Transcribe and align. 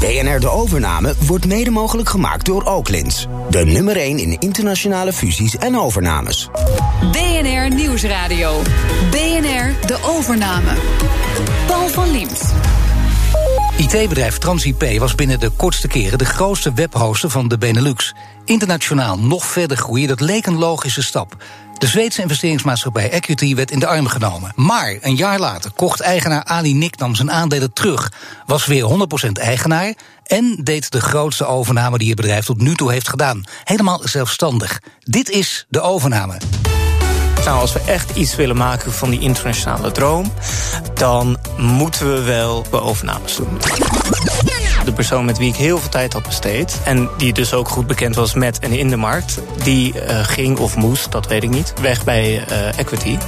BNR 0.00 0.40
De 0.40 0.48
Overname 0.48 1.14
wordt 1.26 1.46
mede 1.46 1.70
mogelijk 1.70 2.08
gemaakt 2.08 2.44
door 2.44 2.62
Oaklins. 2.62 3.26
De 3.50 3.64
nummer 3.64 3.96
1 3.96 4.18
in 4.18 4.36
internationale 4.38 5.12
fusies 5.12 5.56
en 5.56 5.78
overnames. 5.78 6.48
BNR 7.12 7.74
Nieuwsradio. 7.74 8.62
BNR 9.10 9.86
De 9.86 9.98
Overname. 10.02 10.72
Paul 11.66 11.88
van 11.88 12.10
Liemt. 12.10 12.54
IT-bedrijf 13.76 14.38
TransIP 14.38 14.98
was 14.98 15.14
binnen 15.14 15.40
de 15.40 15.50
kortste 15.50 15.88
keren 15.88 16.18
de 16.18 16.24
grootste 16.24 16.72
webhoster 16.72 17.30
van 17.30 17.48
de 17.48 17.58
Benelux. 17.58 18.14
Internationaal 18.44 19.18
nog 19.18 19.44
verder 19.44 19.76
groeien, 19.76 20.08
dat 20.08 20.20
leek 20.20 20.46
een 20.46 20.58
logische 20.58 21.02
stap. 21.02 21.36
De 21.78 21.86
Zweedse 21.86 22.22
investeringsmaatschappij 22.22 23.10
Equity 23.10 23.54
werd 23.54 23.70
in 23.70 23.78
de 23.78 23.86
arm 23.86 24.06
genomen. 24.06 24.52
Maar 24.54 24.96
een 25.00 25.16
jaar 25.16 25.38
later 25.38 25.70
kocht 25.70 26.00
eigenaar 26.00 26.44
Ali 26.44 26.74
Niknam 26.74 27.14
zijn 27.14 27.30
aandelen 27.30 27.72
terug. 27.72 28.12
Was 28.46 28.66
weer 28.66 29.08
100% 29.28 29.32
eigenaar 29.32 29.94
en 30.26 30.56
deed 30.62 30.90
de 30.90 31.00
grootste 31.00 31.46
overname 31.46 31.98
die 31.98 32.08
het 32.08 32.16
bedrijf 32.16 32.44
tot 32.44 32.60
nu 32.60 32.74
toe 32.74 32.92
heeft 32.92 33.08
gedaan. 33.08 33.44
Helemaal 33.64 34.00
zelfstandig. 34.04 34.80
Dit 35.00 35.30
is 35.30 35.66
de 35.68 35.80
overname. 35.80 36.38
Nou, 37.44 37.60
als 37.60 37.72
we 37.72 37.80
echt 37.80 38.16
iets 38.16 38.36
willen 38.36 38.56
maken 38.56 38.92
van 38.92 39.10
die 39.10 39.20
internationale 39.20 39.92
droom, 39.92 40.32
dan 40.94 41.38
moeten 41.56 42.14
we 42.14 42.22
wel 42.22 42.66
overnames 42.70 43.36
doen. 43.36 43.58
De 44.88 44.94
persoon 44.94 45.24
met 45.24 45.38
wie 45.38 45.48
ik 45.48 45.56
heel 45.56 45.78
veel 45.78 45.88
tijd 45.88 46.12
had 46.12 46.22
besteed, 46.22 46.80
en 46.84 47.08
die 47.18 47.32
dus 47.32 47.52
ook 47.52 47.68
goed 47.68 47.86
bekend 47.86 48.14
was 48.14 48.34
met 48.34 48.58
en 48.58 48.72
in 48.72 48.88
de 48.88 48.96
markt, 48.96 49.38
die 49.62 49.94
uh, 49.94 50.18
ging 50.22 50.58
of 50.58 50.76
moest, 50.76 51.12
dat 51.12 51.26
weet 51.26 51.42
ik 51.42 51.50
niet, 51.50 51.72
weg 51.80 52.04
bij 52.04 52.44
uh, 52.50 52.78
Equity. 52.78 53.18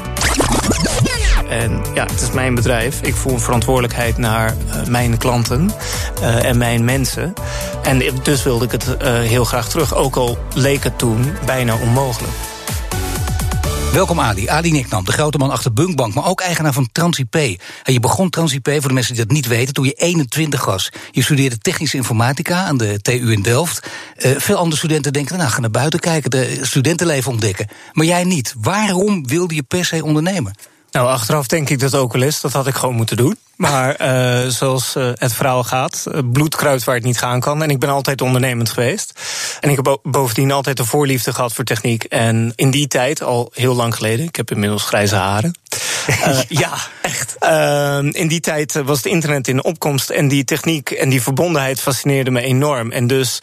En 1.49 1.81
ja, 1.95 2.03
het 2.03 2.21
is 2.21 2.31
mijn 2.31 2.55
bedrijf. 2.55 3.01
Ik 3.01 3.15
voel 3.15 3.33
een 3.33 3.41
verantwoordelijkheid 3.41 4.19
naar 4.19 4.55
uh, 4.67 4.87
mijn 4.87 5.19
klanten 5.19 5.71
en 6.21 6.59
mijn 6.59 6.85
mensen. 6.85 7.35
En 7.83 8.03
dus 8.23 8.43
wilde 8.43 8.65
ik 8.65 8.71
het 8.71 8.87
heel 9.05 9.45
graag 9.45 9.69
terug. 9.69 9.95
Ook 9.95 10.17
al 10.17 10.39
leek 10.55 10.85
het 10.85 10.99
toen 10.99 11.33
bijna 11.47 11.75
onmogelijk. 11.75 12.33
Welkom 13.93 14.21
Ali. 14.21 14.49
Ali 14.49 14.71
Niknam, 14.71 15.05
de 15.05 15.13
grote 15.13 15.39
man 15.39 15.51
achter 15.51 15.73
Bunkbank, 15.73 16.15
maar 16.15 16.27
ook 16.27 16.41
eigenaar 16.41 16.73
van 16.73 16.89
TransIP. 16.93 17.35
En 17.35 17.93
je 17.93 18.01
begon 18.01 18.31
TransIP, 18.31 18.69
voor 18.71 18.89
de 18.89 18.95
mensen 18.95 19.15
die 19.15 19.25
dat 19.25 19.35
niet 19.35 19.47
weten, 19.47 19.75
toen 19.75 19.85
je 19.85 19.93
21 19.93 20.65
was. 20.65 20.93
Je 21.11 21.23
studeerde 21.23 21.59
technische 21.59 21.97
informatica 21.97 22.65
aan 22.65 22.77
de 22.77 23.01
TU 23.01 23.33
in 23.33 23.43
Delft. 23.43 23.89
Uh, 24.17 24.39
veel 24.39 24.57
andere 24.57 24.77
studenten 24.77 25.13
denken, 25.13 25.39
nou, 25.39 25.51
ga 25.51 25.61
naar 25.61 25.71
buiten 25.71 26.01
kijken, 26.01 26.31
de 26.31 26.59
studentenleven 26.63 27.31
ontdekken. 27.31 27.69
Maar 27.93 28.07
jij 28.07 28.25
niet. 28.25 28.55
Waarom 28.61 29.27
wilde 29.27 29.55
je 29.55 29.63
per 29.63 29.85
se 29.85 30.05
ondernemen? 30.05 30.55
Nou, 30.91 31.09
achteraf 31.09 31.47
denk 31.47 31.71
ik 31.71 31.79
dat 31.79 31.95
ook 31.95 32.13
wel 32.13 32.23
eens. 32.23 32.41
Dat 32.41 32.53
had 32.53 32.67
ik 32.67 32.75
gewoon 32.75 32.95
moeten 32.95 33.17
doen. 33.17 33.37
Maar 33.61 34.01
uh, 34.01 34.49
zoals 34.49 34.97
uh, 34.97 35.11
het 35.15 35.33
verhaal 35.33 35.65
gaat, 35.65 36.07
bloed 36.33 36.57
kruipt 36.57 36.85
waar 36.85 36.95
het 36.95 37.05
niet 37.05 37.19
gaan 37.19 37.41
kan. 37.41 37.63
En 37.63 37.71
ik 37.71 37.79
ben 37.79 37.89
altijd 37.89 38.21
ondernemend 38.21 38.71
geweest. 38.71 39.13
En 39.61 39.71
ik 39.71 39.77
heb 39.77 39.99
bovendien 40.03 40.53
altijd 40.53 40.79
een 40.79 40.87
voorliefde 40.87 41.33
gehad 41.33 41.53
voor 41.53 41.65
techniek. 41.65 42.05
En 42.05 42.53
in 42.57 42.71
die 42.71 42.87
tijd, 42.87 43.23
al 43.23 43.51
heel 43.55 43.75
lang 43.75 43.95
geleden, 43.95 44.27
ik 44.27 44.37
heb 44.37 44.51
inmiddels 44.51 44.83
grijze 44.83 45.15
haren. 45.15 45.55
ja, 46.49 46.73
echt. 47.03 47.37
in 48.15 48.29
die 48.29 48.41
tijd 48.41 48.83
was 48.85 48.97
het 48.97 49.07
internet 49.07 49.49
in 49.49 49.65
opkomst. 49.65 50.11
En 50.11 50.29
die 50.29 50.45
techniek 50.45 50.91
en 50.91 51.09
die 51.09 51.23
verbondenheid 51.23 51.81
fascineerde 51.81 52.31
me 52.31 52.41
enorm. 52.41 52.91
En 52.91 53.07
dus 53.07 53.39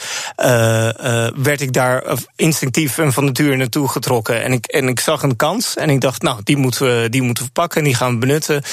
werd 1.35 1.61
ik 1.61 1.73
daar 1.73 2.03
instinctief 2.35 2.97
en 2.97 3.13
van 3.13 3.25
nature 3.25 3.55
naartoe 3.55 3.87
getrokken. 3.87 4.43
En 4.43 4.51
ik, 4.53 4.65
en 4.65 4.87
ik 4.87 4.99
zag 4.99 5.23
een 5.23 5.35
kans. 5.35 5.75
En 5.75 5.89
ik 5.89 6.01
dacht, 6.01 6.21
nou, 6.21 6.39
die 6.43 6.57
moeten 6.57 6.85
we, 6.85 7.09
die 7.09 7.21
moeten 7.21 7.43
we 7.43 7.49
pakken. 7.49 7.77
En 7.77 7.83
die 7.83 7.95
gaan 7.95 8.11
we 8.11 8.17
benutten. 8.17 8.63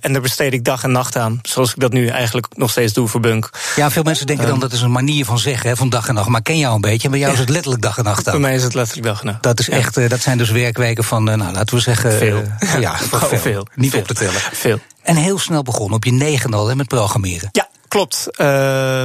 en 0.00 0.12
daar 0.12 0.20
besteed 0.20 0.52
ik 0.52 0.61
dag 0.64 0.82
en 0.82 0.92
nacht 0.92 1.16
aan. 1.16 1.38
Zoals 1.42 1.70
ik 1.70 1.80
dat 1.80 1.92
nu 1.92 2.06
eigenlijk 2.06 2.46
nog 2.56 2.70
steeds 2.70 2.92
doe 2.92 3.08
voor 3.08 3.20
Bunk. 3.20 3.50
Ja, 3.76 3.90
veel 3.90 4.02
mensen 4.02 4.26
denken 4.26 4.46
dan 4.46 4.60
dat 4.60 4.72
is 4.72 4.80
een 4.80 4.92
manier 4.92 5.24
van 5.24 5.38
zeggen, 5.38 5.68
hè, 5.68 5.76
van 5.76 5.88
dag 5.88 6.08
en 6.08 6.14
nacht. 6.14 6.28
Maar 6.28 6.42
ken 6.42 6.58
jou 6.58 6.74
een 6.74 6.80
beetje. 6.80 7.04
En 7.04 7.10
bij 7.10 7.20
jou 7.20 7.32
is 7.32 7.38
het 7.38 7.48
letterlijk 7.48 7.82
dag 7.82 7.98
en 7.98 8.04
nacht 8.04 8.26
aan. 8.26 8.32
Bij 8.32 8.40
mij 8.40 8.54
is 8.54 8.62
het 8.62 8.74
letterlijk 8.74 9.06
dag 9.06 9.20
en 9.20 9.26
nacht. 9.26 9.42
Dat, 9.42 9.58
is 9.58 9.68
echt, 9.68 9.98
uh, 9.98 10.08
dat 10.08 10.20
zijn 10.20 10.38
dus 10.38 10.50
werkweken 10.50 11.04
van, 11.04 11.28
uh, 11.28 11.34
nou, 11.34 11.52
laten 11.52 11.74
we 11.74 11.80
zeggen... 11.80 12.12
Veel. 12.12 12.42
Uh, 12.60 12.80
ja, 12.80 12.96
veel. 12.98 13.38
veel. 13.38 13.66
Niet 13.74 13.90
veel. 13.90 14.00
op 14.00 14.06
te 14.06 14.14
tellen. 14.14 14.40
Veel. 14.52 14.78
En 15.02 15.16
heel 15.16 15.38
snel 15.38 15.62
begonnen, 15.62 15.96
op 15.96 16.04
je 16.04 16.12
negen 16.12 16.54
al, 16.54 16.68
hè, 16.68 16.74
met 16.76 16.88
programmeren. 16.88 17.48
Ja, 17.52 17.68
klopt. 17.88 18.26
Uh, 18.36 19.02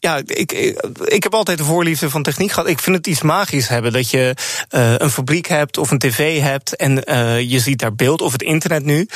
ja, 0.00 0.20
ik, 0.26 0.52
ik, 1.04 1.22
heb 1.22 1.34
altijd 1.34 1.58
de 1.58 1.64
voorliefde 1.64 2.10
van 2.10 2.22
techniek 2.22 2.52
gehad. 2.52 2.68
Ik 2.68 2.78
vind 2.78 2.96
het 2.96 3.06
iets 3.06 3.22
magisch 3.22 3.68
hebben. 3.68 3.92
Dat 3.92 4.10
je 4.10 4.34
uh, 4.70 4.94
een 4.96 5.10
fabriek 5.10 5.46
hebt 5.46 5.78
of 5.78 5.90
een 5.90 5.98
tv 5.98 6.40
hebt 6.40 6.76
en 6.76 7.10
uh, 7.10 7.40
je 7.40 7.60
ziet 7.60 7.78
daar 7.78 7.94
beeld, 7.94 8.20
of 8.20 8.32
het 8.32 8.42
internet 8.42 8.84
nu. 8.84 9.08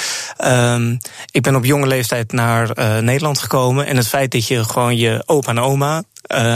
Um, 0.45 0.99
ik 1.31 1.43
ben 1.43 1.57
op 1.57 1.65
jonge 1.65 1.87
leeftijd 1.87 2.33
naar 2.33 2.79
uh, 2.79 2.99
Nederland 2.99 3.39
gekomen. 3.39 3.87
En 3.87 3.97
het 3.97 4.09
feit 4.09 4.31
dat 4.31 4.47
je 4.47 4.65
gewoon 4.65 4.97
je 4.97 5.23
opa 5.27 5.51
en 5.51 5.59
oma 5.59 6.03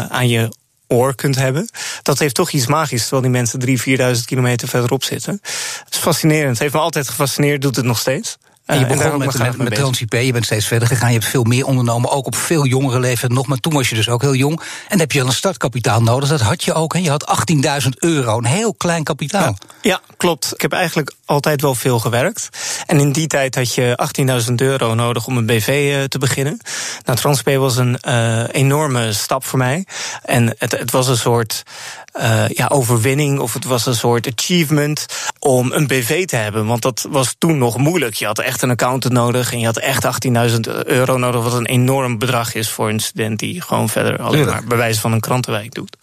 aan 0.09 0.29
je 0.29 0.49
oor 0.89 1.15
kunt 1.15 1.37
hebben. 1.37 1.69
Dat 2.03 2.19
heeft 2.19 2.35
toch 2.35 2.51
iets 2.51 2.67
magisch, 2.67 3.01
terwijl 3.01 3.23
die 3.23 3.31
mensen 3.31 3.59
drie, 3.59 3.81
vierduizend 3.81 4.27
kilometer 4.27 4.69
verderop 4.69 5.05
zitten. 5.05 5.41
Het 5.85 5.95
is 5.95 5.99
fascinerend. 5.99 6.51
Het 6.51 6.59
heeft 6.59 6.75
me 6.75 6.81
altijd 6.81 7.09
gefascineerd, 7.09 7.63
doet 7.63 7.77
het 7.77 7.85
nog 7.85 7.99
steeds. 7.99 8.39
En 8.66 8.78
je 8.78 8.87
begon 8.87 9.19
met, 9.19 9.56
met, 9.56 9.99
je 10.25 10.32
bent 10.32 10.44
steeds 10.44 10.66
verder 10.66 10.88
gegaan, 10.88 11.09
je 11.09 11.19
hebt 11.19 11.31
veel 11.31 11.44
meer 11.44 11.66
ondernomen, 11.66 12.10
ook 12.10 12.27
op 12.27 12.37
veel 12.37 12.66
jongere 12.66 13.00
leeftijd 13.00 13.32
nog, 13.32 13.47
maar 13.47 13.59
toen 13.59 13.72
was 13.72 13.88
je 13.88 13.94
dus 13.94 14.09
ook 14.09 14.22
heel 14.22 14.34
jong. 14.34 14.60
En 14.60 14.66
dan 14.88 14.99
heb 14.99 15.12
je 15.12 15.21
al 15.21 15.27
een 15.27 15.32
startkapitaal 15.32 16.03
nodig, 16.03 16.28
dat 16.28 16.41
had 16.41 16.65
je 16.65 16.72
ook, 16.72 16.93
hè? 16.93 16.99
je 16.99 17.10
had 17.10 17.47
18.000 17.82 17.88
euro, 17.99 18.38
een 18.38 18.44
heel 18.44 18.75
klein 18.75 19.04
kapitaal. 19.04 19.56
Ja, 19.60 19.69
ja, 19.82 20.00
klopt. 20.16 20.53
Ik 20.54 20.60
heb 20.60 20.72
eigenlijk 20.72 21.15
altijd 21.27 21.61
wel 21.61 21.75
veel 21.75 21.99
gewerkt. 21.99 22.49
En 22.87 23.01
in 23.01 23.13
die 23.13 23.27
tijd 23.27 23.55
had 23.55 23.75
je 23.75 23.99
18.000 24.49 24.55
euro 24.55 24.95
nodig 24.95 25.27
om 25.27 25.37
een 25.37 25.47
BV 25.47 26.07
te 26.09 26.19
beginnen. 26.19 26.61
Nou, 27.05 27.19
TransIP 27.19 27.57
was 27.57 27.77
een 27.77 27.99
uh, 28.09 28.45
enorme 28.53 29.13
stap 29.13 29.45
voor 29.45 29.59
mij. 29.59 29.87
En 30.23 30.55
het, 30.59 30.73
het 30.73 30.91
was 30.91 31.09
een 31.09 31.17
soort 31.17 31.63
uh, 32.21 32.49
ja, 32.49 32.67
overwinning 32.67 33.39
of 33.39 33.53
het 33.53 33.65
was 33.65 33.87
een 33.87 33.95
soort 33.95 34.33
achievement 34.37 35.07
om 35.39 35.73
een 35.73 35.87
BV 35.87 36.27
te 36.27 36.37
hebben. 36.37 36.67
Want 36.67 36.83
dat 36.83 37.07
was 37.11 37.35
toen 37.39 37.59
nog 37.59 37.77
moeilijk. 37.77 38.15
Je 38.15 38.27
had 38.27 38.39
echt 38.39 38.63
een 38.63 38.71
accountant 38.71 39.15
nodig 39.15 39.53
en 39.53 39.59
je 39.59 39.67
had 39.67 39.79
echt 39.79 40.05
18.000 40.05 40.61
euro 40.85 41.17
nodig, 41.19 41.43
wat 41.43 41.53
een 41.53 41.67
enorm 41.67 42.19
bedrag 42.19 42.55
is 42.55 42.71
voor 42.71 42.89
een 42.89 43.01
student 43.01 43.39
die 43.39 43.61
gewoon 43.61 43.89
verder 43.89 44.23
alleen 44.23 44.47
maar 44.47 44.65
bij 44.65 44.77
wijze 44.77 45.01
van 45.01 45.13
een 45.13 45.21
krantenwijk 45.21 45.75
doet. 45.75 45.97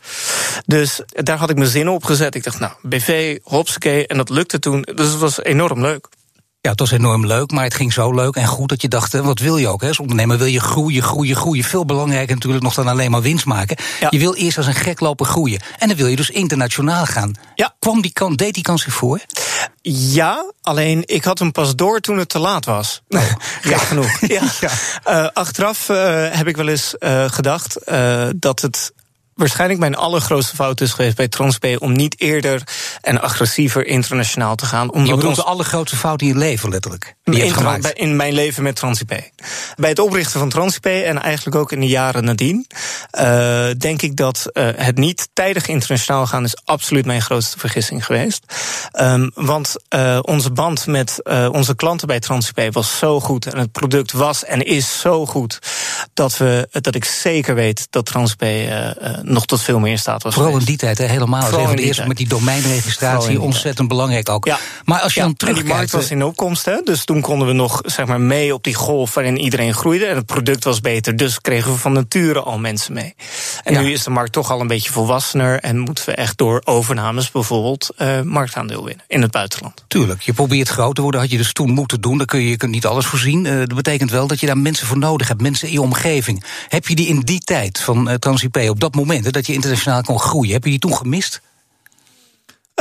Dus 0.65 1.01
daar 1.07 1.37
had 1.37 1.49
ik 1.49 1.57
mijn 1.57 1.69
zin 1.69 1.89
op 1.89 2.03
gezet. 2.03 2.35
Ik 2.35 2.43
dacht, 2.43 2.59
nou, 2.59 2.73
BV, 2.81 3.37
hopsakee, 3.43 4.07
en 4.07 4.17
dat 4.17 4.29
lukte 4.29 4.59
toen. 4.59 4.81
Dus 4.81 5.09
het 5.09 5.19
was 5.19 5.43
enorm 5.43 5.81
leuk. 5.81 6.07
Ja, 6.63 6.69
het 6.69 6.79
was 6.79 6.91
enorm 6.91 7.25
leuk, 7.25 7.51
maar 7.51 7.63
het 7.63 7.73
ging 7.73 7.93
zo 7.93 8.13
leuk 8.13 8.35
en 8.35 8.47
goed 8.47 8.69
dat 8.69 8.81
je 8.81 8.87
dacht, 8.87 9.13
wat 9.13 9.39
wil 9.39 9.57
je 9.57 9.67
ook? 9.67 9.81
Hè? 9.81 9.87
Als 9.87 9.99
ondernemer 9.99 10.37
wil 10.37 10.47
je 10.47 10.59
groeien, 10.59 11.03
groeien, 11.03 11.35
groeien. 11.35 11.63
Veel 11.63 11.85
belangrijker 11.85 12.33
natuurlijk 12.33 12.63
nog 12.63 12.73
dan 12.73 12.87
alleen 12.87 13.11
maar 13.11 13.21
winst 13.21 13.45
maken. 13.45 13.77
Ja. 13.99 14.07
Je 14.09 14.19
wil 14.19 14.35
eerst 14.35 14.57
als 14.57 14.67
een 14.67 14.73
gek 14.73 14.99
lopen 14.99 15.25
groeien. 15.25 15.61
En 15.77 15.87
dan 15.87 15.97
wil 15.97 16.07
je 16.07 16.15
dus 16.15 16.29
internationaal 16.29 17.05
gaan. 17.05 17.33
Ja. 17.55 17.75
Kwam 17.79 18.01
die 18.01 18.13
kans, 18.13 18.35
deed 18.35 18.53
die 18.53 18.63
kans 18.63 18.83
zich 18.83 18.93
voor? 18.93 19.19
Ja, 19.81 20.51
alleen 20.61 21.03
ik 21.05 21.23
had 21.23 21.39
hem 21.39 21.51
pas 21.51 21.75
door 21.75 21.99
toen 21.99 22.17
het 22.17 22.29
te 22.29 22.39
laat 22.39 22.65
was. 22.65 23.01
Ja, 23.07 23.77
genoeg. 23.89 24.19
Ja. 24.27 24.43
ja. 24.59 24.71
Uh, 25.07 25.29
achteraf 25.43 25.89
uh, 25.89 25.97
heb 26.31 26.47
ik 26.47 26.55
wel 26.55 26.67
eens 26.67 26.95
uh, 26.99 27.25
gedacht 27.29 27.77
dat 28.35 28.61
het 28.61 28.93
waarschijnlijk 29.35 29.79
mijn 29.79 29.95
allergrootste 29.95 30.55
fout 30.55 30.81
is 30.81 30.91
geweest 30.91 31.15
bij 31.15 31.27
TransP 31.27 31.65
om 31.79 31.91
niet 31.91 32.19
eerder 32.19 32.61
en 33.01 33.21
agressiever 33.21 33.85
internationaal 33.85 34.55
te 34.55 34.65
gaan. 34.65 34.91
Omdat 34.91 35.07
je 35.07 35.15
bedoelt 35.15 35.35
de 35.35 35.43
allergrootste 35.43 35.97
fout 35.97 36.21
in 36.21 36.27
je 36.27 36.35
leven, 36.35 36.69
letterlijk? 36.69 37.15
Die 37.23 37.43
in, 37.43 37.53
gemaakt. 37.53 37.91
in 37.91 38.15
mijn 38.15 38.33
leven 38.33 38.63
met 38.63 38.75
TransIP. 38.75 39.29
Bij 39.75 39.89
het 39.89 39.99
oprichten 39.99 40.39
van 40.39 40.49
TransIP 40.49 40.85
en 40.85 41.21
eigenlijk 41.21 41.55
ook 41.55 41.71
in 41.71 41.79
de 41.79 41.87
jaren 41.87 42.23
nadien, 42.23 42.67
uh, 43.19 43.67
denk 43.77 44.01
ik 44.01 44.15
dat 44.15 44.45
uh, 44.53 44.67
het 44.75 44.97
niet 44.97 45.29
tijdig 45.33 45.67
internationaal 45.67 46.27
gaan 46.27 46.43
is 46.43 46.57
absoluut 46.65 47.05
mijn 47.05 47.21
grootste 47.21 47.59
vergissing 47.59 48.05
geweest. 48.05 48.45
Um, 48.99 49.31
want 49.33 49.75
uh, 49.95 50.19
onze 50.21 50.51
band 50.51 50.87
met 50.87 51.21
onze 51.51 51.75
klanten 51.75 52.07
bij 52.07 52.19
TransIP 52.19 52.73
was 52.73 52.97
zo 52.97 53.19
goed 53.19 53.45
en 53.45 53.59
het 53.59 53.71
product 53.71 54.11
was 54.11 54.45
en 54.45 54.65
is 54.65 54.99
zo 54.99 55.25
goed 55.25 55.59
dat, 56.13 56.37
we, 56.37 56.67
dat 56.71 56.95
ik 56.95 57.05
zeker 57.05 57.55
weet 57.55 57.87
dat 57.89 58.05
TransIP 58.05 58.41
nog 59.23 59.45
tot 59.45 59.61
veel 59.61 59.79
meer 59.79 59.91
in 59.91 59.99
staat 59.99 60.23
was. 60.23 60.33
Vooral 60.33 60.51
geweest. 60.51 60.69
in 60.69 60.77
die 60.77 60.87
tijd, 60.87 60.97
hè, 60.97 61.05
helemaal. 61.05 61.41
Van 61.41 61.75
de 61.75 61.81
eerste 61.81 62.07
met 62.07 62.17
die 62.17 62.27
domeinregistratie, 62.27 63.41
ontzettend 63.41 63.87
belangrijk 63.87 64.29
ook. 64.29 64.45
Ja. 64.45 64.59
Maar 64.85 64.99
als 64.99 65.13
je 65.13 65.19
ja, 65.19 65.25
dan 65.25 65.35
terugkijkt... 65.35 65.67
die 65.67 65.77
markt 65.77 65.91
was 65.91 66.11
in 66.11 66.23
opkomst, 66.23 66.65
hè, 66.65 66.81
dus 66.83 67.05
toen 67.05 67.21
konden 67.21 67.47
we 67.47 67.53
nog 67.53 67.81
zeg 67.85 68.05
maar, 68.05 68.21
mee 68.21 68.53
op 68.53 68.63
die 68.63 68.73
golf 68.73 69.13
waarin 69.13 69.37
iedereen 69.37 69.73
groeide. 69.73 70.05
En 70.05 70.15
het 70.15 70.25
product 70.25 70.63
was 70.63 70.81
beter, 70.81 71.15
dus 71.15 71.41
kregen 71.41 71.71
we 71.71 71.77
van 71.77 71.93
nature 71.93 72.39
al 72.39 72.59
mensen 72.59 72.93
mee. 72.93 73.15
En 73.63 73.73
ja. 73.73 73.81
nu 73.81 73.91
is 73.91 74.03
de 74.03 74.09
markt 74.09 74.31
toch 74.31 74.51
al 74.51 74.61
een 74.61 74.67
beetje 74.67 74.91
volwassener 74.91 75.59
en 75.59 75.79
moeten 75.79 76.05
we 76.05 76.15
echt 76.15 76.37
door 76.37 76.61
overnames 76.63 77.31
bijvoorbeeld 77.31 77.89
uh, 77.97 78.21
marktaandeel 78.21 78.85
winnen 78.85 79.05
in 79.07 79.21
het 79.21 79.31
buitenland. 79.31 79.83
Tuurlijk, 79.87 80.21
je 80.21 80.33
probeert 80.33 80.69
groot 80.69 80.95
te 80.95 81.01
worden, 81.01 81.21
had 81.21 81.31
je 81.31 81.37
dus 81.37 81.53
toen 81.53 81.69
moeten 81.69 82.01
doen. 82.01 82.17
Dan 82.17 82.25
kun 82.25 82.39
je, 82.39 82.49
je 82.49 82.57
kunt 82.57 82.71
niet 82.71 82.85
alles 82.85 83.05
voorzien. 83.05 83.45
Uh, 83.45 83.57
dat 83.57 83.75
betekent 83.75 84.11
wel 84.11 84.27
dat 84.27 84.39
je 84.39 84.45
daar 84.45 84.57
mensen 84.57 84.87
voor 84.87 84.97
nodig 84.97 85.27
hebt, 85.27 85.41
mensen 85.41 85.67
in 85.67 85.73
je 85.73 85.81
omgeving. 85.81 86.43
Heb 86.67 86.87
je 86.87 86.95
die 86.95 87.07
in 87.07 87.19
die 87.19 87.39
tijd 87.39 87.79
van 87.79 88.09
uh, 88.09 88.13
TransIP, 88.13 88.57
op 88.57 88.79
dat 88.79 88.95
moment, 88.95 89.12
dat 89.21 89.45
je 89.45 89.53
internationaal 89.53 90.01
kon 90.01 90.19
groeien, 90.19 90.53
heb 90.53 90.63
je 90.63 90.69
die 90.69 90.79
toen 90.79 90.95
gemist? 90.95 91.41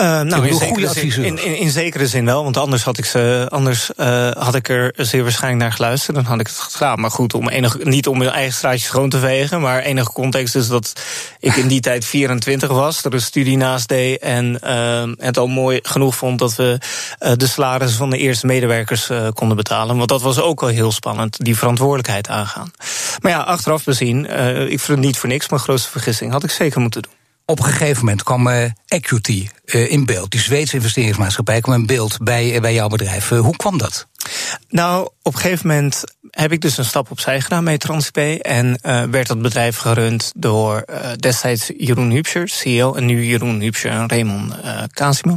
Uh, 0.03 0.21
nou, 0.21 0.49
in, 0.49 0.55
zekere 0.55 0.89
zin, 0.89 1.25
in, 1.25 1.45
in, 1.45 1.57
in, 1.57 1.71
zekere 1.71 2.07
zin 2.07 2.25
wel, 2.25 2.43
want 2.43 2.57
anders 2.57 2.85
had 2.85 2.99
ik 2.99 3.05
ze, 3.05 3.47
anders 3.49 3.91
uh, 3.97 4.31
had 4.31 4.55
ik 4.55 4.69
er 4.69 4.93
zeer 4.97 5.23
waarschijnlijk 5.23 5.63
naar 5.63 5.73
geluisterd. 5.73 6.17
Dan 6.17 6.25
had 6.25 6.41
ik 6.41 6.47
het 6.47 6.57
gedaan. 6.57 7.01
Maar 7.01 7.11
goed, 7.11 7.35
om 7.35 7.49
enig, 7.49 7.85
niet 7.85 8.07
om 8.07 8.19
mijn 8.19 8.31
eigen 8.31 8.53
straatje 8.53 8.87
schoon 8.87 9.09
te 9.09 9.19
vegen, 9.19 9.61
maar 9.61 9.83
enige 9.83 10.13
context 10.13 10.55
is 10.55 10.69
dat 10.69 10.93
ik 11.39 11.57
in 11.57 11.69
die 11.69 11.81
tijd 11.91 12.05
24 12.05 12.69
was, 12.69 13.05
er 13.05 13.15
een 13.15 13.21
studie 13.21 13.57
naast 13.57 13.89
deed 13.89 14.21
en 14.21 14.59
uh, 14.65 15.03
het 15.19 15.39
al 15.39 15.47
mooi 15.47 15.79
genoeg 15.83 16.17
vond 16.17 16.39
dat 16.39 16.57
we 16.57 16.79
de 17.37 17.47
salarissen 17.47 17.99
van 17.99 18.11
de 18.11 18.19
eerste 18.19 18.47
medewerkers 18.47 19.11
konden 19.35 19.57
betalen. 19.57 19.97
Want 19.97 20.09
dat 20.09 20.23
was 20.23 20.41
ook 20.41 20.63
al 20.63 20.69
heel 20.69 20.93
spannend, 20.93 21.45
die 21.45 21.57
verantwoordelijkheid 21.57 22.29
aangaan. 22.29 22.71
Maar 23.21 23.33
ja, 23.33 23.41
achteraf 23.41 23.85
bezien, 23.85 24.25
ik 24.71 24.81
vind 24.81 24.99
het 24.99 25.07
niet 25.07 25.19
voor 25.19 25.29
niks, 25.29 25.49
mijn 25.49 25.63
grootste 25.63 25.91
vergissing 25.91 26.33
had 26.33 26.45
ik 26.45 26.51
zeker 26.51 26.81
moeten 26.81 27.03
doen. 27.03 27.22
Op 27.45 27.59
een 27.59 27.65
gegeven 27.65 27.99
moment 27.99 28.23
kwam 28.23 28.47
uh, 28.47 28.65
Equity 28.87 29.49
uh, 29.65 29.91
in 29.91 30.07
beeld. 30.07 30.31
Die 30.31 30.41
Zweedse 30.41 30.77
investeringsmaatschappij 30.77 31.61
kwam 31.61 31.75
in 31.75 31.87
beeld 31.87 32.19
bij, 32.23 32.61
bij 32.61 32.75
jouw 32.75 32.89
bedrijf. 32.89 33.29
Hoe 33.29 33.57
kwam 33.57 33.79
dat? 33.79 34.09
Nou, 34.69 35.09
op 35.23 35.35
een 35.35 35.41
gegeven 35.41 35.67
moment 35.67 36.05
heb 36.31 36.53
ik 36.53 36.61
dus 36.61 36.79
een 36.79 36.85
stap 36.85 37.11
opzij 37.11 37.41
gedaan 37.41 37.65
met 37.65 37.81
Transpay. 37.81 38.37
En 38.37 38.79
uh, 38.83 39.03
werd 39.03 39.27
dat 39.27 39.43
bedrijf 39.43 39.77
gerund 39.77 40.33
door 40.37 40.85
uh, 40.91 40.97
destijds 41.17 41.71
Jeroen 41.77 42.11
Hupscher, 42.11 42.49
CEO. 42.49 42.95
En 42.95 43.05
nu 43.05 43.25
Jeroen 43.25 43.61
Hupscher 43.61 43.91
en 43.91 44.09
Raymond 44.09 44.55
uh. 44.65 45.35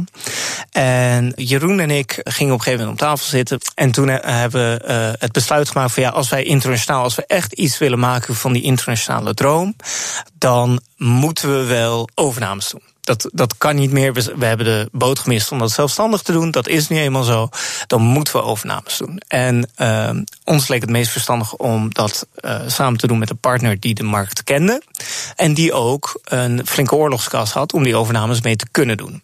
En 0.70 1.32
Jeroen 1.36 1.80
en 1.80 1.90
ik 1.90 2.20
gingen 2.22 2.52
op 2.52 2.58
een 2.58 2.64
gegeven 2.64 2.84
moment 2.84 3.02
op 3.02 3.08
tafel 3.08 3.26
zitten. 3.26 3.58
En 3.74 3.90
toen 3.90 4.08
hebben 4.08 4.78
we 4.78 5.16
het 5.18 5.32
besluit 5.32 5.68
gemaakt 5.68 5.92
van 5.92 6.02
ja, 6.02 6.08
als 6.08 6.28
wij 6.28 6.42
internationaal, 6.42 7.02
als 7.02 7.14
we 7.14 7.26
echt 7.26 7.52
iets 7.52 7.78
willen 7.78 7.98
maken 7.98 8.34
van 8.34 8.52
die 8.52 8.62
internationale 8.62 9.34
droom, 9.34 9.76
dan 10.38 10.80
moeten 10.96 11.58
we 11.58 11.64
wel 11.64 12.08
overnames 12.14 12.68
doen 12.68 12.82
dat, 13.06 13.28
dat 13.32 13.58
kan 13.58 13.76
niet 13.76 13.92
meer. 13.92 14.12
We, 14.12 14.32
we, 14.36 14.44
hebben 14.44 14.66
de 14.66 14.88
boot 14.92 15.18
gemist 15.18 15.52
om 15.52 15.58
dat 15.58 15.70
zelfstandig 15.70 16.22
te 16.22 16.32
doen. 16.32 16.50
Dat 16.50 16.68
is 16.68 16.88
nu 16.88 16.98
eenmaal 16.98 17.22
zo. 17.22 17.48
Dan 17.86 18.02
moeten 18.02 18.36
we 18.36 18.42
overnames 18.42 18.96
doen. 18.96 19.20
En 19.28 19.68
uh, 19.78 20.10
ons 20.44 20.68
leek 20.68 20.80
het 20.80 20.90
meest 20.90 21.10
verstandig 21.10 21.54
om 21.54 21.94
dat 21.94 22.26
uh, 22.40 22.60
samen 22.66 22.98
te 22.98 23.06
doen 23.06 23.18
met 23.18 23.30
een 23.30 23.38
partner 23.38 23.80
die 23.80 23.94
de 23.94 24.02
markt 24.02 24.44
kende. 24.44 24.82
En 25.36 25.54
die 25.54 25.72
ook 25.72 26.20
een 26.24 26.66
flinke 26.66 26.94
oorlogskas 26.94 27.52
had 27.52 27.72
om 27.72 27.82
die 27.82 27.96
overnames 27.96 28.40
mee 28.40 28.56
te 28.56 28.66
kunnen 28.70 28.96
doen. 28.96 29.22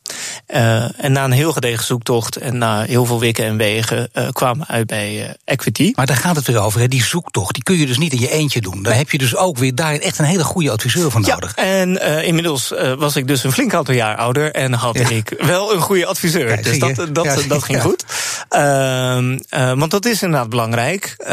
Uh, 0.49 1.05
en 1.05 1.13
na 1.13 1.25
een 1.25 1.33
heel 1.33 1.53
gedegen 1.53 1.85
zoektocht 1.85 2.37
en 2.37 2.59
na 2.59 2.83
heel 2.83 3.05
veel 3.05 3.21
wikken 3.21 3.45
en 3.45 3.57
wegen 3.57 4.11
kwamen 4.33 4.67
we 4.67 4.73
uit 4.73 4.87
bij 4.87 5.37
Equity. 5.45 5.93
Maar 5.95 6.07
daar 6.07 6.17
gaat 6.17 6.37
het 6.37 6.47
weer 6.47 6.61
over, 6.61 6.81
hè? 6.81 6.89
die 6.89 7.05
zoektocht. 7.05 7.55
Die 7.55 7.63
kun 7.63 7.77
je 7.77 7.87
dus 7.87 7.99
niet 7.99 8.13
in 8.13 8.21
je 8.21 8.31
eentje 8.31 8.61
doen. 8.61 8.83
Daar 8.83 8.97
heb 8.97 9.11
je 9.11 9.19
dus 9.19 9.37
ook 9.37 9.59
weer 9.59 9.75
daar 9.75 9.95
echt 9.95 10.19
een 10.19 10.25
hele 10.25 10.45
goede 10.45 10.71
adviseur 10.71 11.21
nodig. 11.21 11.57
Ja, 11.57 11.63
en 11.63 12.25
inmiddels 12.25 12.73
was 12.99 13.17
ik 13.17 13.27
dus 13.27 13.45
een 13.45 13.53
flink 13.53 13.72
aantal 13.75 13.95
jaar 13.95 14.17
ouder 14.17 14.53
en 14.53 14.73
had 14.73 15.11
ik 15.11 15.35
wel 15.39 15.75
een 15.75 15.81
goede 15.81 16.07
adviseur. 16.07 16.63
dus 16.63 16.79
dat, 16.79 16.97
dat, 17.13 17.45
dat 17.49 17.63
ging 17.63 17.83
goed. 17.83 18.05
Uh, 18.51 18.59
uh, 18.59 19.73
want 19.73 19.91
dat 19.91 20.05
is 20.05 20.23
inderdaad 20.23 20.49
belangrijk. 20.49 21.15
Uh, 21.19 21.29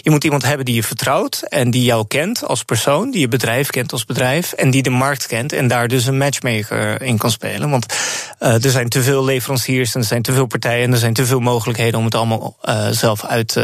je 0.00 0.10
moet 0.10 0.24
iemand 0.24 0.44
hebben 0.44 0.64
die 0.64 0.74
je 0.74 0.82
vertrouwt 0.82 1.42
en 1.48 1.70
die 1.70 1.84
jou 1.84 2.06
kent 2.06 2.46
als 2.46 2.62
persoon, 2.64 3.10
die 3.10 3.20
je 3.20 3.28
bedrijf 3.28 3.70
kent 3.70 3.92
als 3.92 4.04
bedrijf 4.04 4.52
en 4.52 4.70
die 4.70 4.82
de 4.82 4.90
markt 4.90 5.26
kent 5.26 5.52
en 5.52 5.68
daar 5.68 5.88
dus 5.88 6.06
een 6.06 6.18
matchmaker 6.18 7.02
in 7.02 7.18
kan 7.18 7.30
spelen. 7.30 7.70
Want 7.70 7.86
uh, 8.40 8.64
er 8.64 8.70
zijn 8.70 8.88
te 8.88 9.02
veel 9.02 9.24
leveranciers 9.24 9.94
en 9.94 10.00
er 10.00 10.06
zijn 10.06 10.22
te 10.22 10.32
veel 10.32 10.46
partijen 10.46 10.84
en 10.84 10.92
er 10.92 10.98
zijn 10.98 11.14
te 11.14 11.26
veel 11.26 11.40
mogelijkheden 11.40 11.98
om 11.98 12.04
het 12.04 12.14
allemaal 12.14 12.56
uh, 12.64 12.88
zelf 12.90 13.24
uit, 13.24 13.56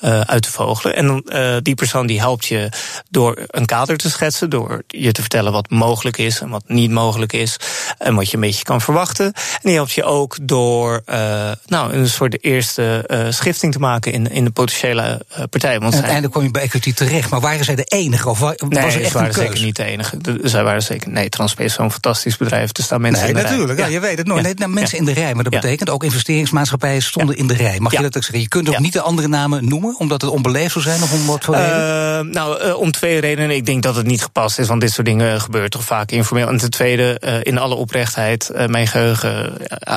uit 0.00 0.42
te 0.42 0.50
vogelen. 0.50 0.96
En 0.96 1.22
die 1.62 1.74
persoon 1.74 2.06
die 2.06 2.20
helpt 2.20 2.46
je 2.46 2.68
door 3.10 3.38
een 3.46 3.66
kader 3.66 3.96
te 3.96 4.10
schetsen, 4.10 4.50
door 4.50 4.82
je 4.86 5.12
te 5.12 5.20
vertellen 5.20 5.52
wat 5.52 5.70
mogelijk 5.70 6.18
is 6.18 6.40
en 6.40 6.48
wat 6.48 6.64
niet 6.66 6.90
mogelijk 6.90 7.29
is 7.32 7.56
en 7.98 8.14
wat 8.14 8.30
je 8.30 8.34
een 8.34 8.42
beetje 8.42 8.64
kan 8.64 8.80
verwachten. 8.80 9.26
En 9.26 9.60
die 9.62 9.74
helpt 9.74 9.92
je 9.92 10.04
ook 10.04 10.36
door 10.42 11.02
uh, 11.06 11.50
nou, 11.66 11.92
een 11.92 12.08
soort 12.08 12.44
eerste 12.44 13.04
uh, 13.06 13.26
schifting 13.28 13.72
te 13.72 13.78
maken 13.78 14.12
in, 14.12 14.30
in 14.30 14.44
de 14.44 14.50
potentiële 14.50 15.20
uh, 15.32 15.42
partij. 15.50 15.78
Want 15.78 15.92
en 15.92 15.92
uiteindelijk 15.92 16.32
kwam 16.32 16.44
je 16.44 16.50
bij 16.50 16.62
Equity 16.62 16.92
terecht, 16.92 17.30
maar 17.30 17.40
waren 17.40 17.64
zij 17.64 17.74
de 17.74 17.84
enige? 17.84 18.28
Of 18.28 18.38
was 18.38 18.54
nee, 18.68 18.78
er 18.78 19.00
echt 19.00 19.10
ze 19.10 19.18
waren 19.18 19.34
zeker 19.34 19.62
niet 19.64 19.76
de 19.76 19.84
enige. 19.84 20.18
Zij 20.42 20.64
waren 20.64 20.82
zeker. 20.82 21.10
Nee, 21.10 21.28
Transpace 21.28 21.68
is 21.68 21.74
zo'n 21.74 21.90
fantastisch 21.90 22.36
bedrijf. 22.36 22.76
Er 22.76 22.82
staan 22.82 23.00
mensen 23.00 23.22
nee, 23.22 23.32
in 23.32 23.36
de 23.36 23.42
natuurlijk, 23.42 23.78
rij. 23.78 23.88
Ja, 23.88 23.94
je 23.94 24.00
weet 24.00 24.18
het 24.18 24.26
nooit. 24.26 24.42
Nee, 24.42 24.54
nou, 24.54 24.70
mensen 24.70 24.98
in 24.98 25.04
de 25.04 25.12
rij, 25.12 25.34
maar 25.34 25.44
dat 25.44 25.52
betekent 25.52 25.90
ook 25.90 26.04
investeringsmaatschappijen 26.04 27.02
stonden 27.02 27.36
in 27.36 27.46
de 27.46 27.54
rij. 27.54 27.80
Mag 27.80 27.92
je 27.92 28.02
dat 28.02 28.16
ook 28.16 28.22
zeggen? 28.22 28.40
Je 28.40 28.48
kunt 28.48 28.68
ook 28.68 28.78
niet 28.78 28.92
de 28.92 29.00
andere 29.00 29.28
namen 29.28 29.68
noemen, 29.68 29.98
omdat 29.98 30.20
het 30.20 30.30
onbeleefd 30.30 30.72
zou 30.72 30.84
zijn 30.84 31.02
of 31.02 31.12
om 31.12 31.26
wat 31.26 31.44
voor 31.44 31.54
reden? 31.54 32.30
Nou, 32.30 32.72
om 32.72 32.90
twee 32.90 33.20
redenen. 33.20 33.56
Ik 33.56 33.66
denk 33.66 33.82
dat 33.82 33.96
het 33.96 34.06
niet 34.06 34.22
gepast 34.22 34.58
is, 34.58 34.68
want 34.68 34.80
dit 34.80 34.92
soort 34.92 35.06
dingen 35.06 35.40
gebeuren 35.40 35.70
toch 35.70 35.84
vaak 35.84 36.10
informeel. 36.10 36.48
En 36.48 36.56
ten 36.56 36.70
tweede, 36.70 37.19
in 37.42 37.58
alle 37.58 37.74
oprechtheid, 37.74 38.50
uh, 38.54 38.66
mijn 38.66 38.86
geheugen, 38.86 39.56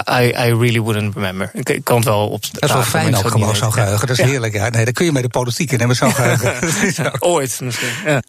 I, 0.10 0.24
I 0.24 0.54
really 0.56 0.80
wouldn't 0.80 1.14
remember. 1.14 1.50
Ik, 1.54 1.70
ik 1.70 1.84
kan 1.84 1.96
het 1.96 2.06
wel 2.06 2.30
op. 2.30 2.42
Dat 2.52 2.64
is 2.64 2.72
wel 2.72 2.84
fijn 2.84 3.16
ook 3.16 3.28
gewoon 3.28 3.56
zo'n 3.56 3.74
geheugen. 3.74 4.08
Dat 4.08 4.20
is 4.20 4.25
heerlijk. 4.25 4.54
Ja. 4.54 4.70
Nee, 4.70 4.84
dan 4.84 4.94
kun 4.94 5.06
je 5.06 5.12
met 5.12 5.24
de 5.24 5.30
politiek 5.30 5.72
in 5.72 5.80
hebben, 5.80 5.96
zo'n 5.96 6.14
geheugen. 6.22 7.22
Ooit 7.22 7.60
misschien. 7.62 7.90
Ja. 8.06 8.22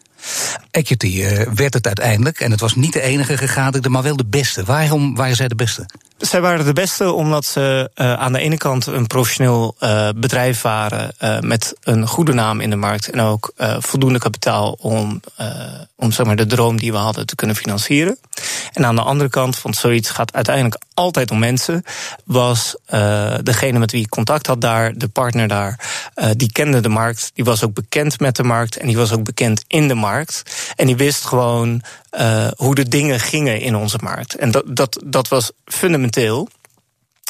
Equity 0.71 1.07
uh, 1.07 1.41
werd 1.53 1.73
het 1.73 1.85
uiteindelijk. 1.85 2.39
En 2.39 2.51
het 2.51 2.59
was 2.59 2.75
niet 2.75 2.93
de 2.93 3.01
enige 3.01 3.37
gegadigde, 3.37 3.89
maar 3.89 4.03
wel 4.03 4.15
de 4.15 4.25
beste. 4.25 4.63
Waarom 4.63 5.15
waren 5.15 5.35
zij 5.35 5.47
de 5.47 5.55
beste? 5.55 5.85
Zij 6.17 6.41
waren 6.41 6.65
de 6.65 6.73
beste 6.73 7.11
omdat 7.11 7.45
ze 7.45 7.89
uh, 7.95 8.13
aan 8.13 8.33
de 8.33 8.39
ene 8.39 8.57
kant 8.57 8.85
een 8.85 9.07
professioneel 9.07 9.75
uh, 9.79 10.09
bedrijf 10.15 10.61
waren 10.61 11.13
met 11.39 11.73
een 11.83 12.07
goede 12.07 12.33
naam 12.33 12.59
in 12.59 12.69
de 12.69 12.75
markt 12.75 13.09
en 13.09 13.19
ook 13.19 13.53
voldoende 13.79 14.19
kapitaal 14.19 14.71
om, 14.71 15.21
om 15.95 16.11
zeg 16.11 16.25
maar, 16.25 16.35
de 16.35 16.45
droom 16.45 16.77
die 16.77 16.91
we 16.91 16.97
hadden 16.97 17.25
te 17.25 17.35
kunnen 17.35 17.55
financieren. 17.55 18.17
En 18.73 18.85
aan 18.85 18.95
de 18.95 19.01
andere 19.01 19.29
kant, 19.29 19.61
want 19.61 19.75
zoiets 19.75 20.09
gaat 20.09 20.33
uiteindelijk 20.33 20.81
altijd 20.93 21.31
om 21.31 21.39
mensen, 21.39 21.83
was 22.23 22.75
degene 23.43 23.79
met 23.79 23.91
wie 23.91 24.01
ik 24.01 24.09
contact 24.09 24.47
had 24.47 24.61
daar, 24.61 24.93
de 24.93 25.07
partner 25.07 25.47
daar, 25.47 25.79
die 26.35 26.51
kende 26.51 26.79
de 26.79 26.89
markt, 26.89 27.31
die 27.33 27.45
was 27.45 27.63
ook 27.63 27.73
bekend 27.73 28.19
met 28.19 28.35
de 28.35 28.43
markt 28.43 28.77
en 28.77 28.87
die 28.87 28.97
was 28.97 29.11
ook 29.11 29.23
bekend 29.23 29.63
in 29.67 29.87
de 29.87 29.93
markt. 29.93 30.13
En 30.75 30.85
die 30.85 30.95
wist 30.95 31.25
gewoon 31.25 31.81
uh, 32.19 32.47
hoe 32.55 32.75
de 32.75 32.87
dingen 32.87 33.19
gingen 33.19 33.59
in 33.59 33.75
onze 33.75 33.97
markt. 34.01 34.35
En 34.35 34.51
dat, 34.51 34.63
dat, 34.65 35.01
dat 35.05 35.27
was 35.27 35.51
fundamenteel. 35.65 36.49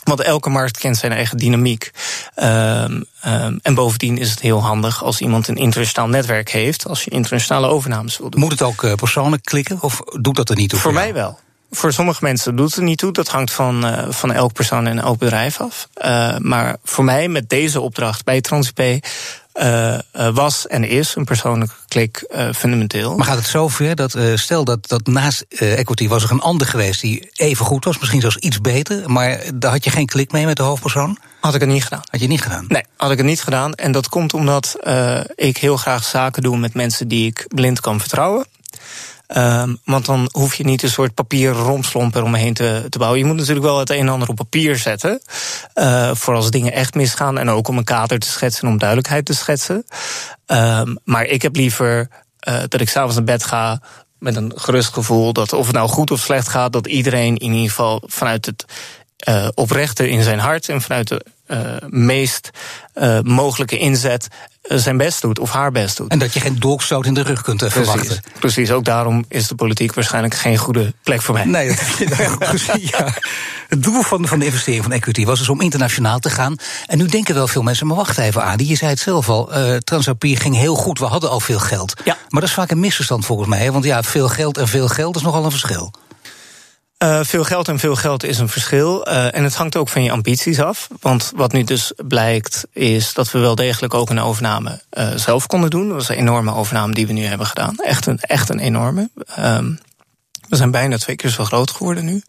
Want 0.04 0.22
elke 0.22 0.50
markt 0.50 0.78
kent 0.78 0.98
zijn 0.98 1.12
eigen 1.12 1.38
dynamiek. 1.38 1.92
Um, 2.36 3.06
um, 3.26 3.60
en 3.62 3.74
bovendien 3.74 4.18
is 4.18 4.30
het 4.30 4.40
heel 4.40 4.64
handig 4.64 5.04
als 5.04 5.22
iemand 5.22 5.48
een 5.48 5.56
internationaal 5.56 6.08
netwerk 6.08 6.50
heeft, 6.50 6.88
als 6.88 7.04
je 7.04 7.12
internationale 7.12 7.68
overnames 7.68 8.18
wil 8.18 8.30
doen. 8.30 8.40
Moet 8.40 8.52
het 8.52 8.62
ook 8.62 8.84
uh, 8.84 8.94
persoonlijk 8.94 9.44
klikken 9.44 9.78
of 9.82 10.02
doet 10.22 10.36
dat 10.36 10.50
er 10.50 10.56
niet 10.56 10.70
toe? 10.70 10.80
Voor, 10.80 10.94
mij 10.94 11.14
wel. 11.14 11.40
Voor 11.72 11.94
sommige 11.94 12.24
mensen 12.24 12.56
doet 12.56 12.76
het 12.76 12.84
niet 12.84 12.98
toe. 12.98 13.12
Dat 13.12 13.28
hangt 13.28 13.52
van, 13.52 13.86
uh, 13.86 14.10
van 14.10 14.32
elk 14.32 14.54
persoon 14.54 14.88
en 14.88 15.00
elk 15.00 15.18
bedrijf 15.18 15.62
af. 15.62 15.90
Uh, 15.98 16.38
maar 16.38 16.78
voor 16.84 17.04
mij 17.04 17.28
met 17.28 17.50
deze 17.50 17.82
opdracht 17.82 18.24
bij 18.24 18.42
TransIP 18.42 19.06
uh, 19.56 19.98
was 20.34 20.68
en 20.68 20.84
is 20.84 21.16
een 21.16 21.26
persoonlijke 21.26 21.76
klik 21.88 22.26
uh, 22.36 22.50
fundamenteel. 22.54 23.16
Maar 23.16 23.26
gaat 23.26 23.38
het 23.38 23.46
zover 23.46 23.96
dat, 23.96 24.18
stel 24.36 24.64
dat, 24.64 24.88
dat 24.88 25.08
naast 25.08 25.46
Equity 25.50 26.08
was 26.08 26.24
er 26.24 26.32
een 26.32 26.42
ander 26.42 26.68
geweest 26.68 27.02
die 27.02 27.30
even 27.34 27.66
goed 27.66 27.86
was, 27.86 28.00
misschien 28.00 28.22
zelfs 28.22 28.38
iets 28.38 28.62
beter, 28.62 29.12
maar 29.12 29.42
daar 29.56 29.72
had 29.72 29.84
je 29.84 29.90
geen 29.90 30.06
klik 30.06 30.32
mee 30.32 30.46
met 30.46 30.58
de 30.58 30.64
hoofdpersoon? 30.64 31.18
Had 31.40 31.54
ik 31.56 31.62
het 31.62 31.70
niet 31.70 31.84
gedaan. 31.84 32.02
Had 32.10 32.20
je 32.20 32.28
niet 32.28 32.42
gedaan? 32.42 32.66
Nee, 32.68 32.84
had 32.98 33.12
ik 33.12 33.18
het 33.18 33.26
niet 33.26 33.42
gedaan. 33.42 33.74
En 33.74 33.92
dat 33.92 34.10
komt 34.10 34.34
omdat 34.34 34.76
ik 35.36 35.58
heel 35.58 35.78
graag 35.78 36.04
zaken 36.04 36.44
doe 36.44 36.58
met 36.58 36.74
mensen 36.74 37.08
die 37.08 37.28
ik 37.28 37.46
blind 37.48 37.80
kan 37.80 38.00
vertrouwen. 38.00 38.46
Um, 39.28 39.80
want 39.84 40.06
dan 40.06 40.30
hoef 40.32 40.56
je 40.56 40.64
niet 40.64 40.84
een 40.84 40.90
soort 40.90 41.14
papier 41.14 41.52
romslomp 41.52 42.16
eromheen 42.16 42.54
te, 42.54 42.86
te 42.90 42.98
bouwen. 42.98 43.20
Je 43.20 43.26
moet 43.26 43.36
natuurlijk 43.36 43.66
wel 43.66 43.80
het 43.80 43.90
een 43.90 44.00
en 44.00 44.10
ander 44.10 44.30
op 44.30 44.36
papier 44.36 44.78
zetten. 44.78 45.22
Uh, 45.76 46.12
voor 46.14 46.36
als 46.36 46.52
dingen 46.52 46.74
echt 46.74 46.96
misgaan. 46.96 47.38
En 47.38 47.50
ook 47.50 47.68
om 47.68 47.78
een 47.78 47.84
kader 47.84 48.20
te 48.20 48.28
schetsen 48.28 48.64
en 48.64 48.74
om 48.74 48.78
duidelijkheid 48.78 49.26
te 49.26 49.34
schetsen. 49.34 49.86
Um, 50.48 50.98
maar 51.04 51.26
ik 51.26 51.42
heb 51.42 51.56
liever 51.56 52.10
uh, 52.48 52.60
dat 52.68 52.82
ik 52.82 52.90
s'avonds 52.90 53.16
naar 53.16 53.24
bed 53.24 53.44
ga 53.44 53.82
met 54.20 54.36
een 54.36 54.52
gerust 54.56 54.94
gevoel 54.94 55.34
dat 55.34 55.54
of 55.54 55.66
het 55.66 55.76
nou 55.76 55.90
goed 55.90 56.12
of 56.12 56.20
slecht 56.20 56.48
gaat, 56.48 56.74
dat 56.74 56.88
iedereen 56.88 57.38
in 57.38 57.52
ieder 57.52 57.70
geval 57.70 58.04
vanuit 58.06 58.46
het 58.46 58.66
uh, 59.30 59.48
oprechte 59.54 60.10
in 60.10 60.24
zijn 60.24 60.40
hart 60.40 60.70
en 60.70 60.82
vanuit 60.82 61.08
de 61.08 61.26
meest 61.90 62.50
uh, 62.96 63.20
mogelijke 63.20 63.78
inzet 63.78 64.28
zijn 64.62 64.98
best 64.98 65.22
doet 65.22 65.40
of 65.40 65.52
haar 65.52 65.72
best 65.72 65.98
doet. 65.98 66.12
En 66.12 66.20
dat 66.20 66.34
je 66.34 66.40
geen 66.40 66.60
dolkstoot 66.60 67.06
in 67.06 67.14
de 67.14 67.22
rug 67.22 67.42
kunt 67.42 67.58
precies, 67.58 67.78
verwachten. 67.78 68.22
Precies, 68.40 68.72
ook 68.72 68.86
daarom 68.86 69.26
is 69.28 69.48
de 69.48 69.56
politiek 69.56 69.94
waarschijnlijk 69.94 70.36
geen 70.36 70.58
goede 70.58 70.94
plek 71.04 71.22
voor 71.22 71.34
mij. 71.34 71.46
Nee, 71.46 71.68
ja. 72.92 73.14
Het 73.68 73.84
doel 73.84 74.02
van, 74.02 74.28
van 74.28 74.40
de 74.40 74.46
investering 74.46 74.84
van 74.84 74.92
equity 74.92 75.26
was 75.26 75.40
dus 75.40 75.50
om 75.50 75.62
internationaal 75.62 76.20
te 76.20 76.30
gaan. 76.30 76.56
En 76.86 76.98
nu 76.98 77.06
denken 77.06 77.36
wel 77.36 77.48
veel 77.48 77.62
mensen, 77.62 77.88
maar 77.88 77.96
wacht 77.96 78.18
even 78.18 78.44
aan. 78.44 78.66
Je 78.66 78.76
zei 78.76 78.92
het 78.92 79.00
zelf 79.00 79.30
al, 79.30 79.58
uh, 79.58 79.76
Transapier 79.76 80.38
ging 80.38 80.56
heel 80.56 80.76
goed, 80.76 81.00
we 81.00 81.06
hadden 81.06 81.30
al 81.30 81.40
veel 81.40 81.60
geld. 81.60 81.94
Ja. 82.04 82.18
Maar 82.30 82.42
dat 82.42 82.50
is 82.50 82.56
vaak 82.56 82.72
een 82.72 82.80
misverstand 82.80 83.26
volgens 83.26 83.50
mij. 83.50 83.72
Want 83.72 83.84
ja, 83.84 84.04
veel 84.04 84.30
geld 84.30 84.58
en 84.58 84.68
veel 84.68 84.88
geld 84.88 85.16
is 85.16 85.22
nogal 85.22 85.46
een 85.46 85.52
verschil. 85.52 85.94
Uh, 87.04 87.20
veel 87.24 87.44
geld 87.44 87.68
en 87.68 87.80
veel 87.80 87.96
geld 87.96 88.24
is 88.24 88.38
een 88.38 88.50
verschil. 88.50 89.08
Uh, 89.08 89.36
en 89.36 89.44
het 89.44 89.56
hangt 89.56 89.76
ook 89.76 89.90
van 89.90 90.04
je 90.04 90.12
ambities 90.12 90.60
af. 90.60 90.88
Want 91.00 91.32
wat 91.36 91.52
nu 91.52 91.64
dus 91.64 91.92
blijkt, 92.08 92.66
is 92.72 93.14
dat 93.14 93.32
we 93.32 93.40
wel 93.40 93.56
degelijk 93.56 93.94
ook 93.94 94.10
een 94.10 94.20
overname 94.20 94.82
uh, 94.94 95.08
zelf 95.16 95.48
konden 95.48 95.70
doen. 95.70 95.88
Dat 95.88 95.98
was 95.98 96.10
een 96.10 96.16
enorme 96.16 96.54
overname 96.54 96.94
die 96.94 97.08
we 97.08 97.14
nu 97.14 97.26
hebben 97.26 97.48
gedaan. 97.48 97.76
Echt 97.78 98.06
een, 98.06 98.20
echt 98.20 98.50
een 98.50 98.60
enorme. 98.60 99.10
Um, 99.40 99.80
We 100.50 100.56
zijn 100.56 100.72
bijna 100.72 100.98
twee 100.98 101.16
keer 101.16 101.30
zo 101.30 101.44
groot 101.44 101.72
geworden 101.72 102.06
nu. 102.06 102.22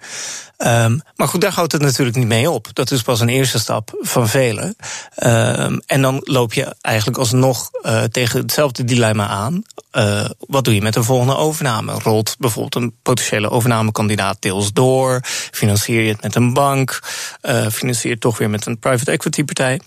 Um, 0.59 1.01
maar 1.17 1.29
goed, 1.29 1.41
daar 1.41 1.53
houdt 1.53 1.73
het 1.73 1.83
natuurlijk 1.83 2.17
niet 2.17 2.27
mee 2.27 2.51
op. 2.51 2.69
Dat 2.73 2.91
is 2.91 3.03
pas 3.03 3.21
een 3.21 3.29
eerste 3.29 3.59
stap 3.59 3.97
van 4.01 4.29
velen. 4.29 4.77
Um, 5.25 5.81
en 5.87 6.03
dan 6.03 6.21
loop 6.25 6.53
je 6.53 6.75
eigenlijk 6.81 7.19
alsnog 7.19 7.71
uh, 7.83 8.03
tegen 8.03 8.41
hetzelfde 8.41 8.85
dilemma 8.85 9.27
aan. 9.27 9.63
Uh, 9.93 10.25
wat 10.39 10.65
doe 10.65 10.75
je 10.75 10.83
met 10.83 10.95
de 10.95 11.03
volgende 11.03 11.37
overname? 11.37 11.93
Rolt 11.93 12.37
bijvoorbeeld 12.39 12.75
een 12.75 12.95
potentiële 13.03 13.51
overnamekandidaat 13.51 14.37
deels 14.41 14.73
door? 14.73 15.21
Financier 15.51 16.03
je 16.03 16.13
het 16.13 16.23
met 16.23 16.35
een 16.35 16.53
bank? 16.53 17.01
Uh, 17.43 17.69
financier 17.69 18.07
je 18.07 18.11
het 18.11 18.21
toch 18.21 18.39
weer 18.39 18.51
met 18.51 18.67
een 18.67 18.79
private 18.79 19.11
equity 19.11 19.45
partij? 19.45 19.81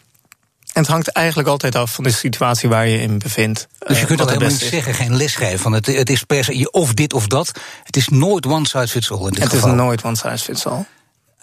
En 0.73 0.81
het 0.81 0.87
hangt 0.87 1.07
eigenlijk 1.07 1.47
altijd 1.47 1.75
af 1.75 1.93
van 1.93 2.03
de 2.03 2.11
situatie 2.11 2.69
waar 2.69 2.87
je 2.87 3.01
in 3.01 3.17
bevindt. 3.17 3.67
Dus 3.87 3.99
je 3.99 4.05
kunt 4.05 4.19
dat 4.19 4.27
helemaal 4.29 4.49
niet 4.49 4.59
zeggen, 4.59 4.93
geen 4.93 5.15
lesgeven. 5.15 5.59
Van 5.59 5.71
het, 5.71 5.85
het 5.85 6.09
is 6.09 6.23
per 6.23 6.43
se 6.43 6.71
of 6.71 6.93
dit 6.93 7.13
of 7.13 7.27
dat. 7.27 7.51
Het 7.83 7.95
is 7.95 8.07
nooit 8.07 8.45
one 8.45 8.67
size 8.67 8.87
fits 8.87 9.11
all 9.11 9.25
in 9.25 9.29
dit 9.29 9.43
het 9.43 9.49
geval. 9.49 9.69
is 9.69 9.75
nooit 9.75 10.03
one 10.03 10.15
size 10.15 10.43
fits 10.43 10.65
all. 10.65 10.85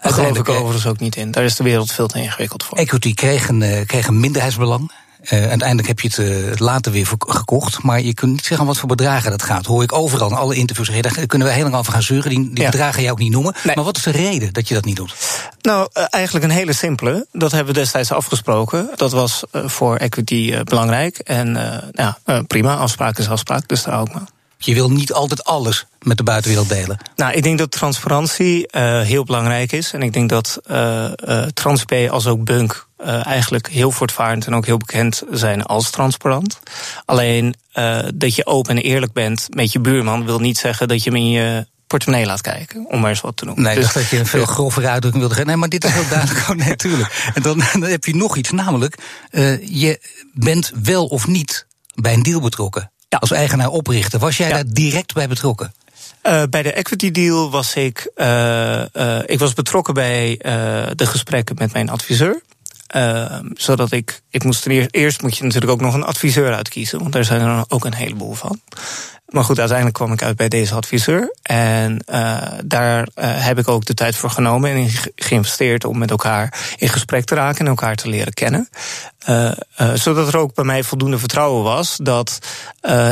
Daar 0.01 0.13
geloof 0.13 0.37
ik 0.37 0.49
overigens 0.49 0.85
ook 0.85 0.99
niet 0.99 1.15
in. 1.15 1.31
Daar 1.31 1.43
is 1.43 1.55
de 1.55 1.63
wereld 1.63 1.91
veel 1.91 2.07
te 2.07 2.19
ingewikkeld 2.19 2.63
voor. 2.63 2.77
Equity 2.77 3.13
kreeg 3.13 3.47
een, 3.47 3.85
kreeg 3.85 4.07
een 4.07 4.19
minderheidsbelang. 4.19 4.91
Uh, 5.31 5.47
uiteindelijk 5.47 5.87
heb 5.87 5.99
je 5.99 6.07
het 6.07 6.17
uh, 6.17 6.55
later 6.55 6.91
weer 6.91 7.07
gekocht. 7.19 7.83
Maar 7.83 8.01
je 8.01 8.13
kunt 8.13 8.31
niet 8.31 8.45
zeggen 8.45 8.65
wat 8.65 8.77
voor 8.77 8.87
bedragen 8.87 9.31
dat 9.31 9.43
gaat. 9.43 9.65
Hoor 9.65 9.83
ik 9.83 9.93
overal 9.93 10.29
in 10.29 10.35
alle 10.35 10.55
interviews. 10.55 11.01
Daar 11.01 11.25
kunnen 11.25 11.47
we 11.47 11.53
heel 11.53 11.63
lang 11.63 11.75
over 11.75 11.93
gaan 11.93 12.01
zeuren. 12.01 12.29
Die, 12.29 12.49
die 12.53 12.63
ja. 12.63 12.69
bedragen 12.69 12.93
ga 12.93 13.01
je 13.01 13.11
ook 13.11 13.19
niet 13.19 13.31
noemen. 13.31 13.55
Nee. 13.63 13.75
Maar 13.75 13.85
wat 13.85 13.97
is 13.97 14.03
de 14.03 14.11
reden 14.11 14.53
dat 14.53 14.67
je 14.67 14.73
dat 14.73 14.85
niet 14.85 14.95
doet? 14.95 15.15
Nou, 15.61 15.89
uh, 15.93 16.03
eigenlijk 16.09 16.45
een 16.45 16.51
hele 16.51 16.73
simpele. 16.73 17.27
Dat 17.31 17.51
hebben 17.51 17.73
we 17.73 17.79
destijds 17.79 18.11
afgesproken. 18.11 18.89
Dat 18.95 19.11
was 19.11 19.43
voor 19.51 19.95
equity 19.95 20.63
belangrijk. 20.63 21.17
En 21.17 21.57
ja, 21.93 22.17
prima, 22.47 22.75
afspraak 22.75 23.17
is 23.17 23.29
afspraak. 23.29 23.67
Dus 23.67 23.83
daar 23.83 23.99
ook 23.99 24.13
maar. 24.13 24.27
Je 24.57 24.73
wil 24.73 24.91
niet 24.91 25.13
altijd 25.13 25.43
alles 25.43 25.85
met 26.01 26.17
de 26.17 26.23
buitenwereld 26.23 26.69
delen. 26.69 26.97
Nou, 27.15 27.33
ik 27.33 27.43
denk 27.43 27.57
dat 27.57 27.71
transparantie 27.71 28.67
uh, 28.71 29.01
heel 29.01 29.23
belangrijk 29.23 29.71
is. 29.71 29.91
En 29.93 30.01
ik 30.01 30.13
denk 30.13 30.29
dat 30.29 30.59
uh, 30.71 31.05
uh, 31.27 31.43
TransP 31.43 31.93
als 32.09 32.27
ook 32.27 32.43
Bunk 32.43 32.86
eigenlijk 33.05 33.67
heel 33.67 33.91
voortvarend 33.91 34.45
en 34.45 34.55
ook 34.55 34.65
heel 34.65 34.77
bekend 34.77 35.23
zijn 35.31 35.63
als 35.63 35.89
transparant. 35.89 36.59
Alleen 37.05 37.55
dat 38.13 38.35
je 38.35 38.45
open 38.45 38.77
en 38.77 38.83
eerlijk 38.83 39.13
bent 39.13 39.47
met 39.49 39.71
je 39.71 39.79
buurman 39.79 40.25
wil 40.25 40.39
niet 40.39 40.57
zeggen 40.57 40.87
dat 40.87 41.03
je 41.03 41.09
hem 41.09 41.19
in 41.19 41.29
je 41.29 41.65
portemonnee 41.87 42.25
laat 42.25 42.41
kijken, 42.41 42.85
om 42.89 42.99
maar 42.99 43.09
eens 43.09 43.21
wat 43.21 43.37
te 43.37 43.45
noemen. 43.45 43.63
Nee, 43.63 43.75
dus, 43.75 43.93
dat 43.93 44.09
je 44.09 44.17
een 44.17 44.25
veel 44.25 44.45
grovere 44.45 44.87
uitdrukking 44.87 45.19
wilde 45.19 45.33
geven. 45.33 45.47
Nee, 45.47 45.57
maar 45.59 45.69
dit 45.69 45.83
is 45.83 45.93
heel 45.93 46.07
duidelijk 46.09 46.39
gewoon 46.39 46.67
natuurlijk. 46.67 47.31
En 47.33 47.41
dan, 47.41 47.63
dan 47.79 47.81
heb 47.81 48.05
je 48.05 48.15
nog 48.15 48.37
iets, 48.37 48.51
namelijk, 48.51 48.95
je 49.61 49.99
bent 50.33 50.71
wel 50.83 51.05
of 51.05 51.27
niet 51.27 51.65
bij 51.95 52.13
een 52.13 52.23
deal 52.23 52.41
betrokken 52.41 52.91
ja. 53.09 53.17
als 53.17 53.31
eigenaar 53.31 53.69
oprichten. 53.69 54.19
Was 54.19 54.37
jij 54.37 54.47
ja. 54.47 54.53
daar 54.53 54.65
direct 54.67 55.13
bij 55.13 55.27
betrokken? 55.27 55.73
Uh, 56.23 56.43
bij 56.49 56.63
de 56.63 56.73
equity 56.73 57.11
deal 57.11 57.51
was 57.51 57.75
ik, 57.75 58.11
uh, 58.15 58.81
uh, 58.93 59.19
ik 59.25 59.39
was 59.39 59.53
betrokken 59.53 59.93
bij 59.93 60.35
de 60.95 61.05
gesprekken 61.05 61.55
met 61.59 61.73
mijn 61.73 61.89
adviseur. 61.89 62.41
Zodat 63.53 63.91
ik, 63.91 64.21
ik 64.29 64.43
moest 64.43 64.65
eerst, 64.65 64.93
eerst 64.95 65.21
moet 65.21 65.37
je 65.37 65.43
natuurlijk 65.43 65.71
ook 65.71 65.81
nog 65.81 65.93
een 65.93 66.03
adviseur 66.03 66.53
uitkiezen, 66.53 66.99
want 66.99 67.13
daar 67.13 67.25
zijn 67.25 67.41
er 67.41 67.65
ook 67.67 67.85
een 67.85 67.93
heleboel 67.93 68.33
van. 68.33 68.61
Maar 69.27 69.43
goed, 69.43 69.59
uiteindelijk 69.59 69.97
kwam 69.97 70.11
ik 70.11 70.21
uit 70.21 70.35
bij 70.35 70.47
deze 70.47 70.75
adviseur. 70.75 71.35
En 71.41 72.03
uh, 72.09 72.41
daar 72.65 72.99
uh, 72.99 73.45
heb 73.45 73.57
ik 73.57 73.67
ook 73.67 73.85
de 73.85 73.93
tijd 73.93 74.15
voor 74.15 74.29
genomen 74.29 74.71
en 74.71 74.89
geïnvesteerd 75.15 75.85
om 75.85 75.97
met 75.97 76.11
elkaar 76.11 76.75
in 76.77 76.89
gesprek 76.89 77.25
te 77.25 77.35
raken 77.35 77.59
en 77.59 77.67
elkaar 77.67 77.95
te 77.95 78.09
leren 78.09 78.33
kennen. 78.33 78.69
Uh, 79.29 79.51
zodat 79.93 80.27
er 80.27 80.37
ook 80.37 80.53
bij 80.53 80.63
mij 80.63 80.83
voldoende 80.83 81.19
vertrouwen 81.19 81.63
was 81.63 81.97
dat 82.03 82.39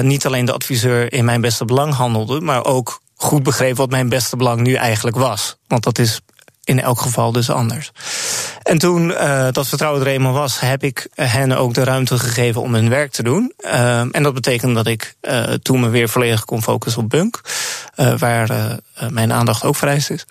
niet 0.02 0.26
alleen 0.26 0.46
de 0.46 0.54
adviseur 0.54 1.14
in 1.14 1.26
mijn 1.26 1.42
beste 1.42 1.66
belang 1.66 1.94
handelde, 1.94 2.42
maar 2.42 2.66
ook 2.66 3.02
goed 3.16 3.44
begreep 3.44 3.76
wat 3.76 3.90
mijn 3.90 4.10
beste 4.10 4.36
belang 4.36 4.62
nu 4.62 4.74
eigenlijk 4.74 5.18
was. 5.18 5.58
Want 5.68 5.84
dat 5.84 6.00
is 6.00 6.22
in 6.66 6.82
elk 6.82 7.00
geval 7.00 7.32
dus 7.32 7.50
anders. 7.50 7.92
En 8.64 8.78
toen 8.78 9.10
uh, 9.10 9.48
dat 9.52 9.68
vertrouwen 9.68 10.02
er 10.02 10.08
eenmaal 10.08 10.34
was, 10.34 10.60
heb 10.60 10.84
ik 10.84 11.08
hen 11.16 11.58
ook 11.58 11.74
de 11.74 11.84
ruimte 11.84 12.20
gegeven 12.20 12.62
om 12.62 12.74
hun 12.74 12.90
werk 12.90 13.12
te 13.12 13.24
doen. 13.24 13.54
Uh, 13.60 14.00
en 14.00 14.24
dat 14.24 14.34
betekent 14.34 14.76
dat 14.76 14.88
ik 14.88 15.16
uh, 15.22 15.44
toen 15.44 15.80
me 15.80 15.90
weer 15.90 16.10
volledig 16.10 16.46
kon 16.46 16.64
focussen 16.64 17.02
op 17.02 17.10
Bunk. 17.10 17.42
waar 18.18 18.80
mijn 19.10 19.34
aandacht 19.34 19.64
ook 19.64 19.76
vereist 19.76 20.10
is. 20.10 20.26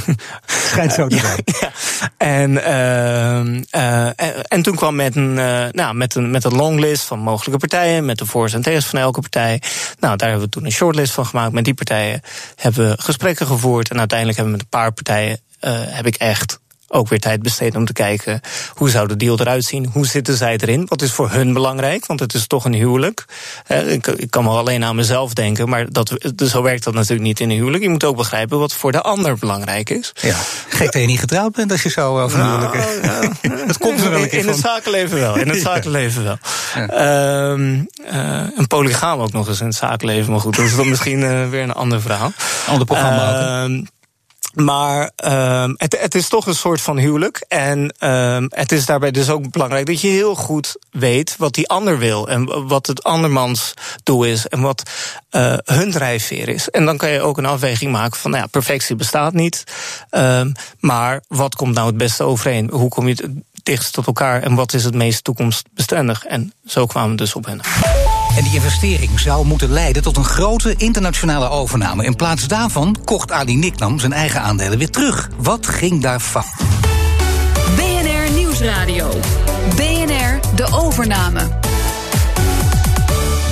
Schijnt 0.70 0.92
zo 0.92 1.06
te 1.06 1.18
zijn. 1.18 1.42
ja, 1.44 1.70
En, 2.16 2.64
ehm, 2.64 3.62
en, 3.70 4.42
en, 4.48 4.62
toen 4.62 4.76
kwam 4.76 4.94
met 4.94 5.16
een, 5.16 5.34
nou, 5.70 5.94
met, 5.94 6.14
een, 6.14 6.30
met 6.30 6.44
een 6.44 6.54
longlist 6.54 7.04
van 7.04 7.18
mogelijke 7.18 7.58
partijen, 7.58 8.04
met 8.04 8.18
de 8.18 8.26
voor's 8.26 8.52
en 8.52 8.62
tegens 8.62 8.86
van 8.86 8.98
elke 8.98 9.20
partij. 9.20 9.62
Nou, 9.98 10.16
daar 10.16 10.28
hebben 10.28 10.46
we 10.46 10.52
toen 10.52 10.64
een 10.64 10.72
shortlist 10.72 11.12
van 11.12 11.26
gemaakt. 11.26 11.52
Met 11.52 11.64
die 11.64 11.74
partijen 11.74 12.20
hebben 12.56 12.88
we 12.88 13.02
gesprekken 13.02 13.46
gevoerd. 13.46 13.90
En 13.90 13.98
uiteindelijk 13.98 14.38
hebben 14.38 14.56
we 14.56 14.62
met 14.62 14.72
een 14.72 14.80
paar 14.80 14.92
partijen 14.92 15.40
heb 15.60 16.06
ik 16.06 16.14
echt 16.14 16.58
ook 16.88 17.08
weer 17.08 17.20
tijd 17.20 17.42
besteed 17.42 17.76
om 17.76 17.84
te 17.84 17.92
kijken 17.92 18.40
hoe 18.74 18.90
zou 18.90 19.08
de 19.08 19.16
deal 19.16 19.40
eruit 19.40 19.64
zien, 19.64 19.90
hoe 19.92 20.06
zitten 20.06 20.36
zij 20.36 20.56
erin, 20.56 20.86
wat 20.88 21.02
is 21.02 21.12
voor 21.12 21.30
hun 21.30 21.52
belangrijk, 21.52 22.06
want 22.06 22.20
het 22.20 22.34
is 22.34 22.46
toch 22.46 22.64
een 22.64 22.74
huwelijk. 22.74 23.24
Uh, 23.68 23.92
ik, 23.92 24.30
kan 24.30 24.44
wel 24.44 24.58
alleen 24.58 24.84
aan 24.84 24.96
mezelf 24.96 25.32
denken, 25.32 25.68
maar 25.68 25.92
dat, 25.92 26.32
dus 26.34 26.50
zo 26.50 26.62
werkt 26.62 26.84
dat 26.84 26.94
natuurlijk 26.94 27.22
niet 27.22 27.40
in 27.40 27.50
een 27.50 27.56
huwelijk. 27.56 27.82
Je 27.82 27.88
moet 27.88 28.04
ook 28.04 28.16
begrijpen 28.16 28.58
wat 28.58 28.72
voor 28.72 28.92
de 28.92 29.02
ander 29.02 29.38
belangrijk 29.38 29.90
is. 29.90 30.12
Ja, 30.20 30.36
gek 30.68 30.92
dat 30.92 31.00
je 31.00 31.06
niet 31.06 31.20
getrouwd 31.20 31.52
bent 31.52 31.72
als 31.72 31.82
je 31.82 31.90
zo 31.90 32.20
over 32.20 32.38
nou, 32.38 32.78
huwelijk 32.78 33.66
Dat 33.66 33.78
komt 33.78 34.00
er 34.00 34.10
wel 34.10 34.22
een 34.22 34.28
keer 34.28 34.38
in, 34.38 34.44
in 34.44 34.52
het 34.52 34.60
zakenleven 34.60 35.18
wel. 35.18 35.36
In 35.36 35.48
het 35.48 35.60
zakenleven 35.70 36.24
wel. 36.24 36.38
Ja. 36.74 37.50
Um, 37.50 37.88
uh, 38.12 38.42
een 38.56 38.66
polygaam 38.66 39.20
ook 39.20 39.32
nog 39.32 39.48
eens 39.48 39.60
in 39.60 39.66
het 39.66 39.76
zakenleven, 39.76 40.30
maar 40.30 40.40
goed, 40.40 40.56
dat 40.56 40.64
is 40.64 40.76
dan 40.76 40.88
misschien 40.88 41.20
uh, 41.20 41.48
weer 41.48 41.62
een 41.62 41.72
ander 41.72 42.00
verhaal. 42.00 42.32
Ander 42.66 42.86
programma 42.86 43.62
ook. 43.64 43.94
Maar 44.56 45.10
um, 45.24 45.74
het, 45.76 46.00
het, 46.00 46.14
is 46.14 46.28
toch 46.28 46.46
een 46.46 46.54
soort 46.54 46.80
van 46.80 46.98
huwelijk. 46.98 47.44
En 47.48 47.94
um, 48.10 48.46
het 48.48 48.72
is 48.72 48.86
daarbij 48.86 49.10
dus 49.10 49.30
ook 49.30 49.50
belangrijk 49.50 49.86
dat 49.86 50.00
je 50.00 50.08
heel 50.08 50.34
goed 50.34 50.76
weet 50.90 51.36
wat 51.38 51.54
die 51.54 51.68
ander 51.68 51.98
wil. 51.98 52.28
En 52.28 52.68
wat 52.68 52.86
het 52.86 53.04
andermans 53.04 53.74
doel 54.02 54.24
is. 54.24 54.46
En 54.46 54.60
wat 54.60 54.90
uh, 55.30 55.54
hun 55.64 55.90
drijfveer 55.90 56.48
is. 56.48 56.70
En 56.70 56.84
dan 56.84 56.96
kan 56.96 57.10
je 57.10 57.20
ook 57.20 57.38
een 57.38 57.46
afweging 57.46 57.92
maken 57.92 58.18
van, 58.18 58.30
nou 58.30 58.42
ja, 58.42 58.48
perfectie 58.48 58.96
bestaat 58.96 59.32
niet. 59.32 59.64
Um, 60.10 60.52
maar 60.80 61.22
wat 61.28 61.54
komt 61.54 61.74
nou 61.74 61.86
het 61.86 61.96
beste 61.96 62.22
overeen? 62.22 62.70
Hoe 62.70 62.88
kom 62.88 63.08
je 63.08 63.14
het 63.14 63.30
dichtst 63.62 63.92
tot 63.92 64.06
elkaar? 64.06 64.42
En 64.42 64.54
wat 64.54 64.72
is 64.72 64.84
het 64.84 64.94
meest 64.94 65.24
toekomstbestendig? 65.24 66.24
En 66.24 66.52
zo 66.66 66.86
kwamen 66.86 67.10
we 67.10 67.16
dus 67.16 67.34
op 67.34 67.46
hen. 67.46 67.60
En 68.36 68.42
die 68.42 68.54
investering 68.54 69.20
zou 69.20 69.46
moeten 69.46 69.70
leiden 69.70 70.02
tot 70.02 70.16
een 70.16 70.24
grote 70.24 70.74
internationale 70.76 71.48
overname. 71.48 72.04
In 72.04 72.16
plaats 72.16 72.48
daarvan 72.48 72.96
kocht 73.04 73.32
Ali 73.32 73.56
Niknam 73.56 73.98
zijn 73.98 74.12
eigen 74.12 74.40
aandelen 74.40 74.78
weer 74.78 74.90
terug. 74.90 75.28
Wat 75.36 75.66
ging 75.66 76.02
daar 76.02 76.20
fout? 76.20 76.44
BNR 77.76 78.32
Nieuwsradio. 78.34 79.08
BNR 79.76 80.54
de 80.54 80.68
overname. 80.72 81.40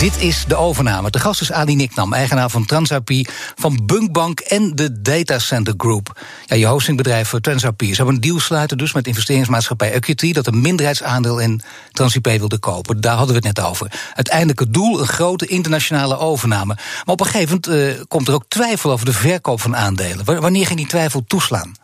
Dit 0.04 0.22
is 0.22 0.44
de 0.48 0.56
overname. 0.56 1.10
De 1.10 1.18
gast 1.18 1.40
is 1.40 1.52
Ali 1.52 1.76
Niknam, 1.76 2.12
eigenaar 2.12 2.50
van 2.50 2.64
TransIP, 2.64 3.30
van 3.54 3.80
Bunkbank 3.86 4.40
en 4.40 4.74
de 4.74 5.00
Data 5.02 5.38
Center 5.38 5.74
Group. 5.76 6.20
Ja, 6.46 6.56
je 6.56 6.66
hostingbedrijf 6.66 7.32
eh, 7.32 7.40
TransIP. 7.40 7.82
Ze 7.82 7.94
hebben 7.94 8.14
een 8.14 8.20
deal 8.20 8.40
sluiten 8.40 8.78
dus 8.78 8.92
met 8.92 9.06
investeringsmaatschappij 9.06 9.92
Equity... 9.92 10.32
dat 10.32 10.46
een 10.46 10.60
minderheidsaandeel 10.60 11.38
in 11.38 11.60
TransIP 11.92 12.26
wilde 12.26 12.58
kopen. 12.58 13.00
Daar 13.00 13.16
hadden 13.16 13.34
we 13.40 13.46
het 13.46 13.56
net 13.56 13.66
over. 13.66 13.92
Uiteindelijk 14.14 14.58
het 14.58 14.74
doel, 14.74 15.00
een 15.00 15.06
grote 15.06 15.46
internationale 15.46 16.18
overname. 16.18 16.74
Maar 16.74 17.14
op 17.14 17.20
een 17.20 17.26
gegeven 17.26 17.60
moment 17.64 17.98
uh, 17.98 18.04
komt 18.08 18.28
er 18.28 18.34
ook 18.34 18.44
twijfel 18.48 18.90
over 18.90 19.06
de 19.06 19.12
verkoop 19.12 19.60
van 19.60 19.76
aandelen. 19.76 20.24
Wanneer 20.24 20.66
ging 20.66 20.78
die 20.78 20.88
twijfel 20.88 21.24
toeslaan? 21.26 21.74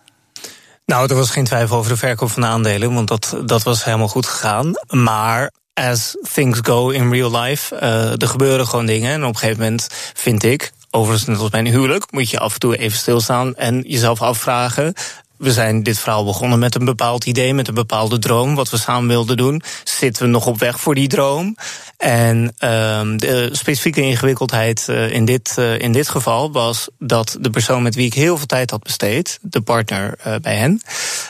Nou, 0.87 1.09
er 1.09 1.17
was 1.17 1.31
geen 1.31 1.45
twijfel 1.45 1.77
over 1.77 1.91
de 1.91 1.97
verkoop 1.97 2.31
van 2.31 2.43
de 2.43 2.49
aandelen, 2.49 2.95
want 2.95 3.09
dat, 3.09 3.37
dat 3.45 3.63
was 3.63 3.85
helemaal 3.85 4.09
goed 4.09 4.27
gegaan. 4.27 4.73
Maar 4.89 5.51
as 5.81 6.17
things 6.33 6.59
go 6.63 6.91
in 6.91 7.11
real 7.11 7.41
life. 7.41 7.75
Uh, 7.75 8.21
er 8.21 8.29
gebeuren 8.29 8.67
gewoon 8.67 8.87
dingen. 8.87 9.13
En 9.13 9.23
op 9.25 9.29
een 9.29 9.39
gegeven 9.39 9.63
moment 9.63 9.89
vind 10.15 10.43
ik, 10.43 10.73
overigens 10.91 11.29
net 11.29 11.39
als 11.39 11.49
bij 11.49 11.61
een 11.61 11.67
huwelijk, 11.67 12.13
moet 12.13 12.31
je 12.31 12.39
af 12.39 12.53
en 12.53 12.61
toe 12.61 12.77
even 12.77 12.99
stilstaan 12.99 13.55
en 13.55 13.85
jezelf 13.87 14.23
afvragen. 14.23 14.95
We 15.41 15.53
zijn 15.53 15.83
dit 15.83 15.99
verhaal 15.99 16.25
begonnen 16.25 16.59
met 16.59 16.75
een 16.75 16.85
bepaald 16.85 17.25
idee, 17.25 17.55
met 17.55 17.69
een 17.69 17.75
bepaalde 17.75 18.19
droom, 18.19 18.55
wat 18.55 18.71
we 18.71 18.77
samen 18.77 19.09
wilden 19.09 19.37
doen. 19.37 19.63
Zitten 19.85 20.23
we 20.23 20.29
nog 20.29 20.47
op 20.47 20.59
weg 20.59 20.81
voor 20.81 20.95
die 20.95 21.09
droom? 21.09 21.57
En 21.97 22.55
um, 22.59 23.17
de 23.17 23.49
specifieke 23.53 24.01
ingewikkeldheid 24.01 24.87
uh, 24.91 25.11
in, 25.13 25.25
dit, 25.25 25.57
uh, 25.59 25.79
in 25.79 25.93
dit 25.93 26.09
geval 26.09 26.53
was 26.53 26.89
dat 26.99 27.37
de 27.41 27.51
persoon 27.51 27.83
met 27.83 27.95
wie 27.95 28.07
ik 28.07 28.15
heel 28.15 28.37
veel 28.37 28.47
tijd 28.47 28.71
had 28.71 28.83
besteed, 28.83 29.39
de 29.43 29.61
partner 29.61 30.19
uh, 30.27 30.35
bij 30.43 30.57
hen, 30.57 30.83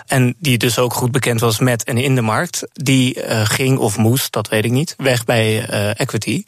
en 0.07 0.35
die 0.39 0.59
dus 0.59 0.79
ook 0.79 0.95
goed 0.95 1.13
bekend 1.13 1.41
was 1.41 1.59
met 1.59 1.85
en 1.85 1.97
in 1.97 2.15
de 2.15 2.23
markt, 2.23 2.67
die 2.73 3.21
ging 3.45 3.79
of 3.79 3.97
moest, 3.97 4.33
dat 4.33 4.49
weet 4.49 4.65
ik 4.65 4.71
niet, 4.71 4.95
weg 4.97 5.25
bij 5.25 5.69
Equity. 5.95 6.45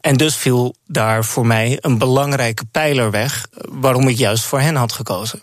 En 0.00 0.16
dus 0.16 0.36
viel 0.36 0.74
daar 0.86 1.24
voor 1.24 1.46
mij 1.46 1.78
een 1.80 1.98
belangrijke 1.98 2.64
pijler 2.70 3.10
weg, 3.10 3.46
waarom 3.68 4.08
ik 4.08 4.16
juist 4.16 4.44
voor 4.44 4.60
hen 4.60 4.76
had 4.76 4.92
gekozen. 4.92 5.40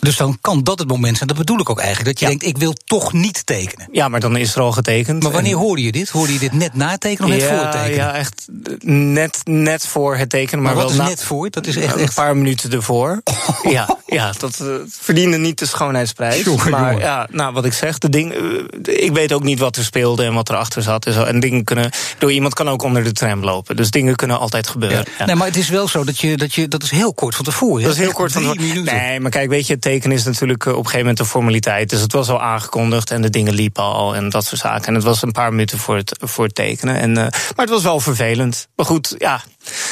Dus 0.00 0.16
dan 0.16 0.38
kan 0.40 0.62
dat 0.62 0.78
het 0.78 0.88
moment 0.88 1.16
zijn, 1.16 1.28
dat 1.28 1.38
bedoel 1.38 1.60
ik 1.60 1.70
ook 1.70 1.78
eigenlijk, 1.78 2.08
dat 2.08 2.20
je 2.20 2.26
denkt, 2.26 2.44
ik 2.44 2.58
wil 2.58 2.72
toch 2.84 3.12
niet 3.12 3.46
tekenen. 3.46 3.88
Ja, 3.92 4.08
maar 4.08 4.20
dan 4.20 4.36
is 4.36 4.54
er 4.54 4.60
al 4.60 4.72
getekend. 4.72 5.22
Maar 5.22 5.32
wanneer 5.32 5.56
hoorde 5.56 5.82
je 5.82 5.92
dit? 5.92 6.08
Hoorde 6.08 6.32
je 6.32 6.38
dit 6.38 6.52
net 6.52 6.74
na 6.74 6.90
het 6.90 7.00
tekenen 7.00 7.30
of 7.30 7.36
net 7.36 7.48
ja, 7.48 7.54
voor 7.54 7.64
het 7.64 7.72
tekenen? 7.72 7.96
Ja, 7.96 8.14
echt 8.14 8.46
net, 8.80 9.40
net 9.44 9.86
voor 9.86 10.16
het 10.16 10.30
tekenen. 10.30 10.64
Maar, 10.64 10.74
Maar 10.74 10.84
wat 10.84 10.92
wel 10.92 11.02
is 11.02 11.08
net 11.08 11.22
voor? 11.22 11.50
Dat 11.50 11.66
is 11.66 11.76
echt, 11.76 11.96
een 11.96 12.08
paar 12.14 12.36
minuten 12.36 12.72
ervoor. 12.72 13.22
Ja, 13.62 13.98
ja, 14.06 14.32
dat 14.38 14.60
eh, 14.60 14.66
verdiende 14.88 15.38
niet 15.38 15.58
de 15.58 15.66
schoonheidsprijs. 15.66 16.44
Maar 16.44 16.54
jongen. 16.70 16.98
ja, 16.98 17.26
nou, 17.30 17.52
wat 17.52 17.64
ik 17.64 17.72
zeg, 17.72 17.98
de 17.98 18.08
ding, 18.08 18.32
eh, 18.32 19.04
ik 19.04 19.12
weet 19.12 19.32
ook 19.32 19.42
niet 19.42 19.58
wat 19.58 19.76
er 19.76 19.84
speelde 19.84 20.24
en 20.24 20.34
wat 20.34 20.48
erachter 20.48 20.82
zat. 20.82 21.06
En, 21.06 21.12
zo. 21.12 21.22
en 21.22 21.40
dingen 21.40 21.64
kunnen, 21.64 21.90
door 22.18 22.32
iemand 22.32 22.54
kan 22.54 22.68
ook 22.68 22.82
onder 22.82 23.04
de 23.04 23.12
tram 23.12 23.44
lopen. 23.44 23.76
Dus 23.76 23.90
dingen 23.90 24.16
kunnen 24.16 24.38
altijd 24.38 24.68
gebeuren. 24.68 25.04
Ja. 25.18 25.24
Nee, 25.24 25.34
maar 25.34 25.46
het 25.46 25.56
is 25.56 25.68
wel 25.68 25.88
zo 25.88 26.04
dat 26.04 26.18
je, 26.18 26.36
dat 26.36 26.54
je, 26.54 26.68
dat 26.68 26.82
is 26.82 26.90
heel 26.90 27.14
kort 27.14 27.34
van 27.34 27.44
tevoren. 27.44 27.82
Dat 27.82 27.92
is 27.92 27.98
heel 27.98 28.12
kort 28.12 28.32
van 28.32 28.42
tevoren. 28.42 28.84
Nee, 28.84 29.20
maar 29.20 29.30
kijk, 29.30 29.48
weet 29.48 29.66
je, 29.66 29.78
tekenen 29.88 30.16
is 30.16 30.24
natuurlijk 30.24 30.66
eh, 30.66 30.72
op 30.72 30.78
een 30.78 30.84
gegeven 30.84 31.00
moment 31.00 31.18
een 31.18 31.26
formaliteit. 31.26 31.90
Dus 31.90 32.00
het 32.00 32.12
was 32.12 32.28
al 32.28 32.42
aangekondigd 32.42 33.10
en 33.10 33.22
de 33.22 33.30
dingen 33.30 33.54
liepen 33.54 33.82
al 33.82 34.14
en 34.14 34.28
dat 34.28 34.44
soort 34.44 34.60
zaken. 34.60 34.86
En 34.86 34.94
het 34.94 35.04
was 35.04 35.22
een 35.22 35.32
paar 35.32 35.50
minuten 35.50 35.78
voor 35.78 35.96
het, 35.96 36.18
voor 36.20 36.48
tekenen. 36.48 36.96
En, 36.96 37.16
eh, 37.16 37.22
maar 37.22 37.66
het 37.66 37.68
was 37.68 37.82
wel 37.82 38.00
vervelend. 38.00 38.68
Maar 38.76 38.86
goed, 38.86 39.14
ja. 39.18 39.42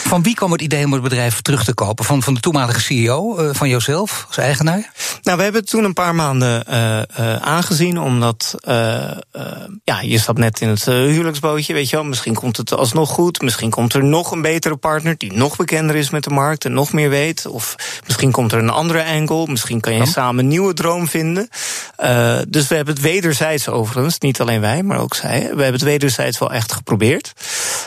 Van 0.07 0.23
wie 0.23 0.35
kwam 0.35 0.53
het 0.53 0.61
idee 0.61 0.85
om 0.85 0.93
het 0.93 1.03
bedrijf 1.03 1.41
terug 1.41 1.65
te 1.65 1.75
kopen? 1.75 2.05
Van, 2.05 2.23
van 2.23 2.35
de 2.35 2.41
toenmalige 2.41 2.81
CEO, 2.81 3.37
eh, 3.37 3.49
van 3.53 3.69
jouzelf 3.69 4.25
als 4.27 4.37
eigenaar? 4.37 4.93
Nou, 5.23 5.37
we 5.37 5.43
hebben 5.43 5.61
het 5.61 5.71
toen 5.71 5.85
een 5.85 5.93
paar 5.93 6.15
maanden 6.15 6.65
eh, 6.67 6.99
eh, 6.99 7.37
aangezien, 7.37 7.99
omdat 8.01 8.55
ja, 9.85 10.01
je 10.01 10.19
stapt 10.19 10.39
net 10.39 10.61
in 10.61 10.69
het 10.69 10.85
huwelijksbootje, 10.85 11.73
weet 11.73 11.91
je 11.91 11.97
wel. 11.97 12.05
Misschien 12.05 12.35
komt 12.35 12.57
het 12.57 12.75
alsnog 12.75 13.11
goed, 13.11 13.41
misschien 13.41 13.71
komt 13.71 13.95
er 13.95 14.05
nog 14.05 14.31
een 14.31 14.43
betere 14.43 14.77
partner 14.77 15.15
die 15.19 15.33
nog 15.33 15.57
bekender 15.57 15.97
is 15.97 16.11
met 16.11 16.25
de 16.25 16.31
markt 16.31 16.65
en 16.65 16.73
nog 16.73 16.93
meer 16.93 17.09
weet. 17.09 17.47
Of 17.47 17.75
misschien 18.07 18.31
komt 18.31 18.53
er 18.53 18.59
een 18.59 18.71
andere 18.71 19.05
angle, 19.05 19.47
misschien 19.47 19.81
kan 19.81 19.95
je 19.95 20.07
samen 20.07 20.45
een 20.45 20.51
nieuwe 20.51 20.75
droom 20.75 21.09
vinden. 21.09 21.49
Dus 22.49 22.69
we 22.69 22.75
hebben 22.75 22.95
het 22.95 23.03
wederzijds 23.03 23.69
overigens, 23.69 24.19
niet 24.19 24.41
alleen 24.41 24.61
wij, 24.61 24.83
maar 24.83 24.99
ook 24.99 25.15
zij. 25.15 25.41
We 25.41 25.47
hebben 25.47 25.73
het 25.73 25.83
wederzijds 25.83 26.39
wel 26.39 26.53
echt 26.53 26.73
geprobeerd. 26.73 27.33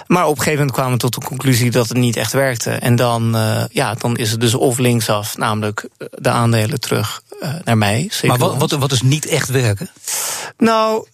Maar 0.08 0.24
op 0.24 0.30
een 0.30 0.38
gegeven 0.38 0.58
moment 0.58 0.76
kwamen 0.76 0.94
we 0.94 1.00
tot 1.00 1.14
de 1.14 1.28
conclusie 1.28 1.72
dat 1.72 1.79
het 1.88 1.98
niet 1.98 2.16
echt 2.16 2.34
werkte. 2.34 2.72
En 2.72 2.96
dan, 2.96 3.36
eh, 3.36 3.64
ja, 3.70 3.94
dan 3.94 4.18
is 4.18 4.32
het 4.32 4.40
dus 4.40 4.54
of 4.54 4.78
linksaf, 4.78 5.38
namelijk 5.38 5.88
eh, 5.98 6.08
de 6.12 6.30
aandelen 6.30 6.80
terug 6.80 7.22
eh, 7.40 7.54
naar 7.64 7.78
mij. 7.78 8.08
zeker 8.12 8.28
Maar 8.28 8.38
wat, 8.38 8.58
wat, 8.58 8.72
wat 8.72 8.92
is 8.92 9.02
niet 9.02 9.26
echt 9.26 9.50
werken? 9.50 9.90
Nou, 10.58 11.08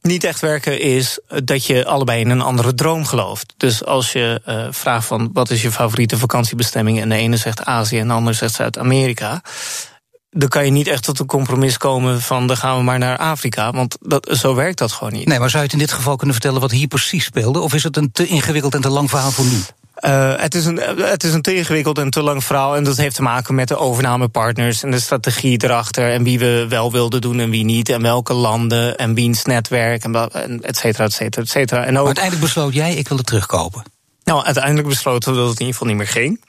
niet 0.00 0.24
echt 0.24 0.40
werken 0.40 0.80
is 0.80 1.18
dat 1.44 1.66
je 1.66 1.86
allebei 1.86 2.20
in 2.20 2.30
een 2.30 2.40
andere 2.40 2.74
droom 2.74 3.04
gelooft. 3.04 3.54
Dus 3.56 3.84
als 3.84 4.12
je 4.12 4.40
vraagt 4.70 5.06
van 5.06 5.30
wat 5.32 5.50
is 5.50 5.62
je 5.62 5.70
favoriete 5.70 6.18
vakantiebestemming... 6.18 7.00
en 7.00 7.08
de 7.08 7.14
ene 7.14 7.36
zegt 7.36 7.64
Azië 7.64 7.98
en 7.98 8.08
de 8.08 8.14
ander 8.14 8.34
zegt 8.34 8.54
Zuid-Amerika... 8.54 9.42
dan 10.30 10.48
kan 10.48 10.64
je 10.64 10.70
niet 10.70 10.86
echt 10.86 11.02
tot 11.02 11.18
een 11.18 11.26
compromis 11.26 11.76
komen 11.76 12.20
van... 12.20 12.46
dan 12.46 12.56
gaan 12.56 12.76
we 12.76 12.82
maar 12.82 12.98
naar 12.98 13.18
Afrika, 13.18 13.72
want 13.72 13.96
dat, 14.00 14.28
zo 14.32 14.54
werkt 14.54 14.78
dat 14.78 14.92
gewoon 14.92 15.12
niet. 15.12 15.26
Nee, 15.26 15.38
maar 15.38 15.50
zou 15.50 15.62
je 15.62 15.68
het 15.68 15.78
in 15.78 15.86
dit 15.86 15.96
geval 15.96 16.16
kunnen 16.16 16.34
vertellen 16.34 16.60
wat 16.60 16.70
hier 16.70 16.88
precies 16.88 17.24
speelde? 17.24 17.60
Of 17.60 17.74
is 17.74 17.82
het 17.82 17.96
een 17.96 18.12
te 18.12 18.26
ingewikkeld 18.26 18.74
en 18.74 18.80
te 18.80 18.88
lang 18.88 19.10
verhaal 19.10 19.30
voor 19.30 19.44
nu? 19.44 19.60
Uh, 20.04 20.32
het, 20.36 20.54
is 20.54 20.64
een, 20.64 20.76
het 21.00 21.24
is 21.24 21.32
een 21.32 21.42
te 21.42 21.54
ingewikkeld 21.54 21.98
en 21.98 22.10
te 22.10 22.22
lang 22.22 22.44
verhaal. 22.44 22.76
En 22.76 22.84
dat 22.84 22.96
heeft 22.96 23.14
te 23.14 23.22
maken 23.22 23.54
met 23.54 23.68
de 23.68 23.76
overnamepartners 23.76 24.82
en 24.82 24.90
de 24.90 25.00
strategie 25.00 25.64
erachter. 25.64 26.12
En 26.12 26.22
wie 26.22 26.38
we 26.38 26.66
wel 26.68 26.92
wilden 26.92 27.20
doen 27.20 27.40
en 27.40 27.50
wie 27.50 27.64
niet. 27.64 27.88
En 27.88 28.02
welke 28.02 28.32
landen 28.34 28.96
en 28.96 29.14
wiens 29.14 29.44
netwerk 29.44 30.04
en, 30.04 30.62
et 30.62 30.76
cetera, 30.76 31.04
et 31.04 31.12
cetera, 31.12 31.42
et 31.42 31.48
cetera. 31.48 31.80
En 31.80 31.88
ook, 31.88 31.94
Maar 31.94 32.04
uiteindelijk 32.04 32.44
besloot 32.44 32.74
jij, 32.74 32.94
ik 32.94 33.08
wil 33.08 33.16
het 33.16 33.26
terugkopen. 33.26 33.82
nou, 34.24 34.44
uiteindelijk 34.44 34.88
besloten 34.88 35.32
we 35.32 35.38
dat 35.38 35.48
het 35.48 35.60
in 35.60 35.66
ieder 35.66 35.78
geval 35.80 35.94
niet 35.94 35.96
meer 35.96 36.22
ging. 36.22 36.40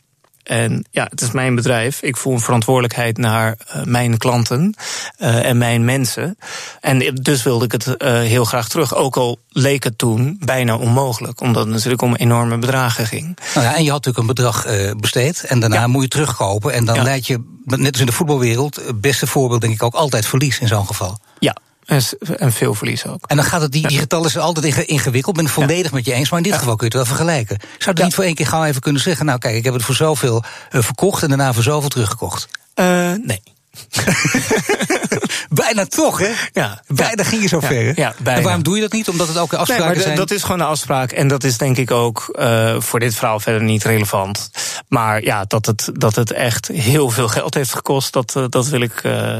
En 0.50 0.86
ja, 0.92 1.08
het 1.10 1.22
is 1.22 1.32
mijn 1.32 1.56
bedrijf. 1.56 2.02
Ik 2.02 2.18
voel 2.18 2.34
een 2.34 2.40
verantwoordelijkheid 2.40 3.18
naar 3.18 3.58
uh, 3.76 3.84
mijn 3.84 4.18
klanten 4.18 4.76
uh, 5.20 5.46
en 5.46 5.58
mijn 5.58 5.86
mensen. 5.86 6.38
En 6.82 7.16
dus 7.22 7.44
wilde 7.44 7.66
ik 7.66 7.72
het 7.72 7.88
uh, 7.88 7.96
heel 8.20 8.46
graag 8.46 8.70
terug. 8.70 8.96
Ook 8.96 9.18
al 9.18 9.40
leek 9.50 9.84
het 9.84 9.98
toen 9.98 10.38
bijna 10.46 10.78
onmogelijk, 10.78 11.42
omdat 11.42 11.64
het 11.64 11.74
natuurlijk 11.74 12.02
om 12.02 12.16
enorme 12.16 12.58
bedragen 12.58 13.06
ging. 13.06 13.38
Nou 13.54 13.66
ja, 13.66 13.76
en 13.76 13.84
je 13.84 13.92
had 13.92 14.06
natuurlijk 14.06 14.18
een 14.18 14.36
bedrag 14.36 14.66
besteed 14.98 15.44
en 15.44 15.60
daarna 15.60 15.80
ja. 15.80 15.88
moet 15.88 16.04
je 16.04 16.10
terugkopen. 16.10 16.74
En 16.74 16.86
dan 16.86 16.96
ja. 16.96 17.04
leid 17.04 17.28
je, 17.28 17.44
net 17.66 17.92
als 17.92 18.00
in 18.00 18.06
de 18.06 18.12
voetbalwereld, 18.12 18.76
het 18.76 19.02
beste 19.02 19.28
voorbeeld 19.28 19.62
denk 19.62 19.74
ik 19.74 19.84
ook 19.84 19.96
altijd 19.96 20.26
verlies 20.26 20.60
in 20.60 20.68
zo'n 20.68 20.88
geval. 20.88 21.20
Ja, 21.40 21.56
en, 21.90 22.52
veel 22.52 22.74
verlies 22.74 23.06
ook. 23.06 23.26
En 23.28 23.36
dan 23.36 23.46
gaat 23.46 23.62
het, 23.62 23.72
die, 23.72 23.88
die 23.88 23.98
getallen 23.98 24.32
zijn 24.32 24.44
altijd 24.44 24.66
ingewikkeld. 24.66 25.38
Ik 25.38 25.44
ben 25.44 25.44
het 25.44 25.54
volledig 25.54 25.92
ja. 25.92 25.96
met 25.96 26.06
je 26.06 26.14
eens, 26.14 26.30
maar 26.30 26.40
in 26.40 26.44
dit 26.44 26.54
ja. 26.54 26.60
geval 26.60 26.76
kun 26.76 26.88
je 26.90 26.98
het 26.98 27.08
wel 27.08 27.16
vergelijken. 27.16 27.58
Zou 27.78 27.92
je 27.92 28.00
ja. 28.00 28.06
niet 28.06 28.16
voor 28.16 28.24
één 28.24 28.36
keer 28.36 28.48
gauw 28.48 28.64
even 28.64 28.82
kunnen 28.82 29.02
zeggen... 29.02 29.26
nou 29.26 29.40
kijk, 29.40 29.56
ik 29.56 29.64
heb 29.64 29.74
het 29.74 29.84
voor 29.84 29.96
zoveel 29.96 30.44
uh, 30.72 30.82
verkocht 30.82 31.24
en 31.24 31.30
daarna 31.30 31.54
voor 31.54 31.64
zoveel 31.64 31.90
teruggekocht? 31.90 32.48
Uh, 32.76 32.86
nee. 33.24 33.42
bijna 35.64 35.86
toch, 35.86 36.20
hè? 36.20 36.32
Ja. 36.54 36.84
Bijna 36.88 37.24
ging 37.24 37.42
je 37.42 37.48
zo 37.48 37.60
ver? 37.60 38.00
Ja, 38.00 38.14
bijna. 38.18 38.40
En 38.40 38.44
waarom 38.44 38.64
doe 38.64 38.76
je 38.76 38.82
dat 38.82 38.92
niet? 38.92 39.10
Omdat 39.10 39.28
het 39.28 39.38
ook 39.38 39.54
afspraken 39.54 39.86
nee, 39.86 39.94
maar 39.94 40.04
zijn? 40.04 40.16
Dat 40.16 40.32
is 40.32 40.42
gewoon 40.42 40.60
een 40.60 40.66
afspraak. 40.66 41.12
En 41.12 41.28
dat 41.28 41.44
is 41.44 41.58
denk 41.58 41.78
ik 41.78 41.92
ook 41.92 42.36
uh, 42.40 42.80
voor 42.80 43.00
dit 43.00 43.16
verhaal 43.16 43.40
verder 43.40 43.64
niet 43.64 43.84
relevant. 43.84 44.50
Maar 44.88 45.24
ja, 45.24 45.46
dat 45.48 45.66
het, 45.66 45.90
dat 45.94 46.16
het 46.16 46.32
echt 46.32 46.68
heel 46.68 47.10
veel 47.10 47.28
geld 47.28 47.54
heeft 47.54 47.74
gekost... 47.74 48.14
dat, 48.14 48.34
uh, 48.38 48.44
dat, 48.50 48.68
wil, 48.68 48.82
ik, 48.82 49.04
uh, 49.04 49.40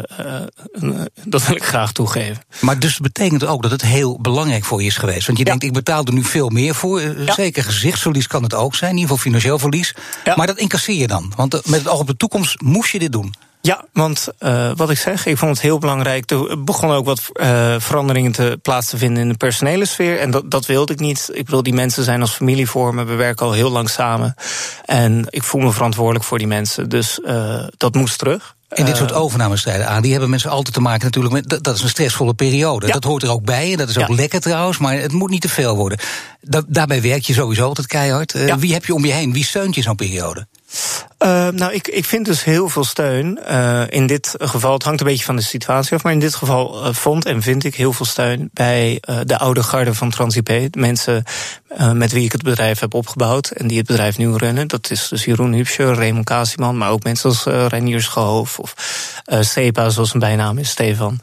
dat 1.24 1.46
wil 1.46 1.56
ik 1.56 1.64
graag 1.64 1.92
toegeven. 1.92 2.44
Maar 2.60 2.80
dus 2.80 2.98
betekent 2.98 3.46
ook 3.46 3.62
dat 3.62 3.72
het 3.72 3.82
heel 3.82 4.20
belangrijk 4.22 4.66
voor 4.66 4.82
je 4.82 4.88
is 4.88 4.98
geweest. 4.98 5.26
Want 5.26 5.38
je 5.38 5.44
ja. 5.44 5.50
denkt, 5.50 5.66
ik 5.66 5.74
betaal 5.74 6.04
er 6.04 6.14
nu 6.14 6.24
veel 6.24 6.50
meer 6.50 6.76
voor. 6.76 7.02
Ja. 7.02 7.34
Zeker 7.34 7.64
gezichtsverlies 7.64 8.28
kan 8.28 8.44
het 8.44 8.54
ook 8.54 8.76
zijn. 8.76 8.92
In 8.92 8.98
ieder 8.98 9.10
geval 9.10 9.32
financieel 9.32 9.60
verlies. 9.60 9.96
Ja. 10.24 10.36
Maar 10.36 10.48
dat 10.48 10.58
incasseer 10.58 10.96
je 10.96 11.08
dan. 11.08 11.34
Want 11.36 11.68
met 11.68 11.80
het 11.80 11.88
oog 11.88 12.00
op 12.00 12.08
de 12.08 12.18
toekomst 12.18 12.62
moest 12.62 12.92
je 12.92 13.00
dit 13.00 13.12
doen. 13.12 13.34
Ja, 13.70 13.86
want 13.94 14.28
uh, 14.40 14.72
wat 14.76 14.90
ik 14.90 14.98
zeg, 14.98 15.26
ik 15.26 15.38
vond 15.38 15.52
het 15.52 15.62
heel 15.62 15.78
belangrijk. 15.78 16.32
Er 16.32 16.64
begonnen 16.64 16.98
ook 16.98 17.06
wat 17.06 17.22
uh, 17.34 17.76
veranderingen 17.78 18.32
te 18.32 18.60
plaats 18.62 18.90
te 18.90 18.98
vinden 18.98 19.24
in 19.24 19.30
de 19.30 19.38
personele 19.38 19.86
sfeer. 19.86 20.20
En 20.20 20.32
dat, 20.32 20.52
dat 20.52 20.66
wilde 20.66 20.94
ik 20.94 21.00
niet. 21.00 21.30
Ik 21.34 21.50
wil 21.50 21.64
die 21.64 21.74
mensen 21.74 22.04
zijn 22.04 22.22
als 22.22 22.32
familie 22.32 22.70
voor 22.70 22.96
me. 22.96 23.04
We 23.04 23.16
werken 23.16 23.46
al 23.46 23.52
heel 23.52 23.70
lang 23.70 23.90
samen. 23.90 24.36
En 24.86 25.26
ik 25.30 25.44
voel 25.44 25.62
me 25.62 25.72
verantwoordelijk 25.72 26.26
voor 26.26 26.38
die 26.38 26.48
mensen. 26.48 26.90
Dus 26.90 27.20
uh, 27.26 27.64
dat 27.78 27.96
moest 27.96 28.18
terug. 28.18 28.56
In 28.70 28.86
dit 28.86 28.98
soort 28.98 29.14
overnamestrijden 29.14 29.88
aan, 29.88 30.02
die 30.02 30.12
hebben 30.12 30.30
mensen 30.30 30.50
altijd 30.50 30.74
te 30.76 30.82
maken 30.82 31.04
natuurlijk 31.04 31.34
met. 31.34 31.64
Dat, 31.64 31.76
is 31.76 31.82
een 31.82 31.90
stressvolle 31.90 32.34
periode. 32.34 32.88
Ja. 32.88 32.94
Dat 32.94 33.04
hoort 33.04 33.24
er 33.24 33.30
ook 33.30 33.44
bij 33.44 33.72
en 33.72 33.78
dat 33.78 33.90
is 33.90 33.98
ook 33.98 34.08
Ja. 34.08 34.16
lekker 34.16 34.40
trouwens, 34.40 34.78
maar 34.78 35.00
het 35.00 35.12
moet 35.12 35.30
niet 35.30 35.42
te 35.42 35.50
veel 35.50 35.76
worden. 35.76 35.98
Daarbij 36.68 37.02
werk 37.02 37.26
je 37.26 37.34
sowieso 37.34 37.68
altijd 37.68 37.88
keihard. 37.88 38.34
Ja. 38.38 38.58
Wie 38.58 38.74
heb 38.74 38.86
je 38.86 38.94
om 38.94 39.06
je 39.06 39.12
heen? 39.12 39.34
Wie 39.34 39.46
steunt 39.46 39.76
je 39.76 39.82
zo'n 39.82 39.96
periode? 39.96 40.48
Uh, 41.26 41.48
nou, 41.48 41.74
ik, 41.74 41.88
ik 41.88 42.06
vind 42.06 42.26
dus 42.26 42.44
heel 42.44 42.70
veel 42.70 42.84
steun. 42.84 43.40
Uh, 43.52 43.84
in 43.90 44.08
dit 44.08 44.36
geval, 44.40 44.74
het 44.74 44.84
hangt 44.84 45.00
een 45.02 45.08
beetje 45.08 45.26
van 45.26 45.36
de 45.36 45.42
situatie 45.42 45.96
af, 45.96 46.04
maar 46.04 46.14
in 46.14 46.20
dit 46.20 46.36
geval 46.36 46.86
uh, 46.88 46.94
vond 46.94 47.26
en 47.26 47.42
vind 47.42 47.64
ik 47.64 47.76
heel 47.76 47.94
veel 47.94 48.06
steun 48.06 48.50
bij 48.54 49.02
uh, 49.10 49.18
de 49.24 49.38
oude 49.38 49.64
garde 49.64 49.94
van 49.94 50.10
TransIP. 50.10 50.46
De 50.46 50.70
mensen 50.80 51.24
met 51.94 52.12
wie 52.12 52.24
ik 52.26 52.32
het 52.32 52.44
bedrijf 52.44 52.80
heb 52.80 52.94
opgebouwd 52.94 53.50
en 53.50 53.68
die 53.68 53.78
het 53.78 53.88
bedrijf 53.88 54.18
nu 54.18 54.36
runnen. 54.36 54.68
Dat 54.68 54.92
is 54.92 55.08
dus 55.08 55.26
Jeroen 55.26 55.54
Hupscher, 55.54 55.94
Raymond 55.96 56.26
Kasieman, 56.26 56.78
maar 56.78 56.90
ook 56.90 57.04
mensen 57.04 57.30
als 57.30 57.46
uh, 57.48 57.66
Reinier 57.68 58.02
Schoof 58.02 58.60
of 58.60 58.74
Sepa, 59.40 59.90
zoals 59.90 60.10
zijn 60.10 60.22
bijnaam 60.22 60.58
is, 60.58 60.70
Stefan. 60.70 61.20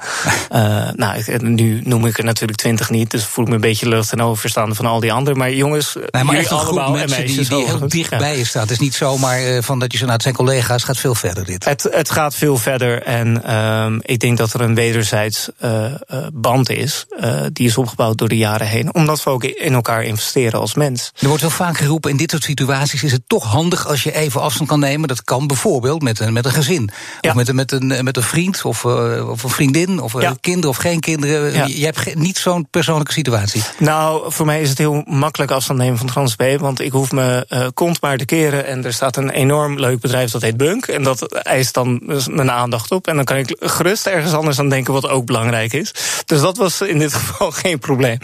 nou, 1.02 1.18
ik- 1.18 1.42
nu 1.42 1.80
noem 1.84 2.06
ik 2.06 2.18
er 2.18 2.24
natuurlijk 2.24 2.58
twintig 2.58 2.90
niet, 2.90 3.10
dus 3.10 3.24
voel 3.24 3.44
ik 3.44 3.50
me 3.50 3.56
een 3.56 3.60
beetje 3.60 3.88
lucht 3.88 4.12
en 4.12 4.22
overstaande 4.22 4.74
van 4.74 4.86
al 4.86 5.00
die 5.00 5.12
anderen. 5.12 5.38
Maar 5.38 5.52
jongens, 5.52 5.96
Nee, 6.10 6.24
maar 6.24 6.36
echt 6.36 6.50
een 6.50 6.58
groep 6.58 6.88
mensen 6.94 7.26
die, 7.26 7.34
die 7.36 7.44
heel 7.48 7.58
overigens. 7.62 7.92
dicht 7.92 8.10
Ja. 8.10 8.18
bij 8.18 8.36
je 8.38 8.44
staat. 8.44 8.62
Het 8.62 8.70
is 8.70 8.78
niet 8.78 8.94
zomaar 8.94 9.62
van 9.62 9.78
dat 9.90 10.00
je 10.00 10.06
zo, 10.06 10.14
zijn 10.16 10.34
collega's, 10.34 10.84
gaat 10.84 10.96
veel 10.98 11.14
verder 11.14 11.44
dit. 11.44 11.64
Het, 11.64 11.88
het 11.90 12.10
gaat 12.10 12.34
veel 12.34 12.56
verder 12.56 13.02
en 13.02 13.54
um, 13.56 14.00
ik 14.02 14.18
denk 14.18 14.38
dat 14.38 14.52
er 14.52 14.60
een 14.60 14.74
wederzijds 14.74 15.48
uh, 15.64 15.84
uh, 16.12 16.26
band 16.32 16.70
is. 16.70 17.06
Uh, 17.20 17.40
die 17.52 17.66
is 17.66 17.76
opgebouwd 17.78 18.18
door 18.18 18.28
de 18.28 18.36
jaren 18.36 18.66
heen. 18.66 18.94
Omdat 18.94 19.22
we 19.22 19.30
ook 19.30 19.44
in 19.44 19.74
elkaar 19.74 20.02
investeren 20.04 20.60
als 20.60 20.74
mens. 20.74 21.12
Er 21.18 21.26
wordt 21.28 21.42
wel 21.42 21.50
vaak 21.50 21.76
geroepen, 21.76 22.10
in 22.10 22.16
dit 22.16 22.30
soort 22.30 22.42
situaties 22.42 23.02
is 23.02 23.12
het 23.12 23.22
toch 23.26 23.44
handig 23.44 23.86
als 23.86 24.02
je 24.02 24.14
even 24.14 24.40
afstand 24.40 24.68
kan 24.68 24.80
nemen. 24.80 25.08
Dat 25.08 25.24
kan 25.24 25.46
bijvoorbeeld 25.46 26.02
met 26.02 26.20
een, 26.20 26.32
met 26.32 26.44
een 26.44 26.52
gezin. 26.52 26.90
Ja. 27.20 27.30
Of 27.30 27.36
met, 27.36 27.48
een- 27.48 27.54
met, 27.54 27.72
een, 27.72 28.04
met 28.04 28.16
een 28.16 28.22
vriend 28.22 28.64
of, 28.64 28.84
uh, 28.84 29.28
of 29.28 29.42
een 29.42 29.50
vriendin. 29.50 30.00
Of 30.00 30.20
Ja. 30.20 30.36
kinderen 30.40 30.70
of 30.70 30.76
geen 30.76 31.00
kinderen. 31.00 31.52
Ja. 31.52 31.64
Je, 31.64 31.78
je 31.78 31.84
hebt 31.84 32.14
niet 32.14 32.38
zo'n 32.38 32.68
persoonlijke 32.70 33.12
situatie. 33.12 33.62
Nou, 33.78 34.32
voor 34.32 34.46
mij 34.46 34.60
is 34.60 34.68
het 34.68 34.78
heel 34.78 35.02
makkelijk 35.06 35.50
afstand 35.50 35.78
nemen 35.78 35.98
van 35.98 36.06
TransB. 36.06 36.56
Want 36.60 36.80
ik 36.80 36.92
hoef 36.92 37.12
me 37.12 37.70
kont 37.74 38.00
maar 38.00 38.16
te 38.16 38.24
keren. 38.24 38.66
En 38.66 38.84
er 38.84 38.92
staat 38.92 39.16
een 39.16 39.30
enorm 39.30 39.75
leuk 39.80 40.00
bedrijf 40.00 40.30
dat 40.30 40.42
heet 40.42 40.56
Bunk. 40.56 40.86
En 40.86 41.02
dat 41.02 41.32
eist 41.32 41.74
dan 41.74 42.00
dus 42.06 42.28
mijn 42.28 42.50
aandacht 42.50 42.90
op. 42.90 43.06
En 43.06 43.16
dan 43.16 43.24
kan 43.24 43.36
ik 43.36 43.56
gerust 43.60 44.06
ergens 44.06 44.32
anders 44.32 44.58
aan 44.58 44.68
denken 44.68 44.92
wat 44.92 45.08
ook 45.08 45.26
belangrijk 45.26 45.72
is. 45.72 45.94
Dus 46.24 46.40
dat 46.40 46.56
was 46.56 46.80
in 46.80 46.98
dit 46.98 47.14
geval 47.18 47.50
geen 47.50 47.78
probleem. 47.78 48.18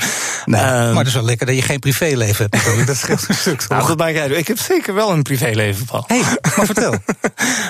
Nee, 0.44 0.60
Ehm, 0.60 0.88
maar 0.88 0.98
het 0.98 1.06
is 1.06 1.14
wel 1.14 1.24
lekker 1.24 1.46
dat 1.46 1.54
je 1.54 1.62
geen 1.62 1.78
privéleven 1.78 2.46
hebt. 2.50 2.86
dat 2.86 2.96
scheelt 2.96 3.28
een 3.28 3.34
stuk 3.34 3.68
nou. 3.68 4.34
Ik 4.36 4.48
heb 4.48 4.58
zeker 4.58 4.94
wel 4.94 5.10
een 5.10 5.22
privéleven, 5.22 5.84
Paul. 5.84 6.04
Hé, 6.06 6.20
hey, 6.20 6.38
maar 6.56 6.66
vertel. 6.66 6.94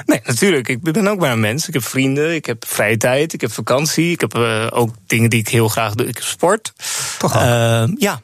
Nee, 0.07 0.21
natuurlijk. 0.25 0.69
Ik 0.69 0.83
ben 0.83 1.09
ook 1.09 1.19
maar 1.19 1.33
een 1.33 1.41
mens. 1.41 1.69
Ik 1.69 1.75
heb 1.75 1.85
vrienden, 1.85 2.35
ik 2.35 2.47
heb 2.47 2.65
vrije 2.67 2.97
tijd, 2.97 3.33
ik 3.33 3.41
heb 3.41 3.53
vakantie. 3.53 4.11
Ik 4.13 4.21
heb 4.21 4.37
uh, 4.37 4.67
ook 4.71 4.95
dingen 5.07 5.31
die 5.31 5.41
ik 5.41 5.49
heel 5.49 5.69
graag 5.69 5.95
doe. 5.95 6.07
Ik 6.07 6.15
heb 6.15 6.25
sport. 6.25 6.73
Toch? 7.19 7.35
Uh, 7.35 7.85
ja. 7.99 8.21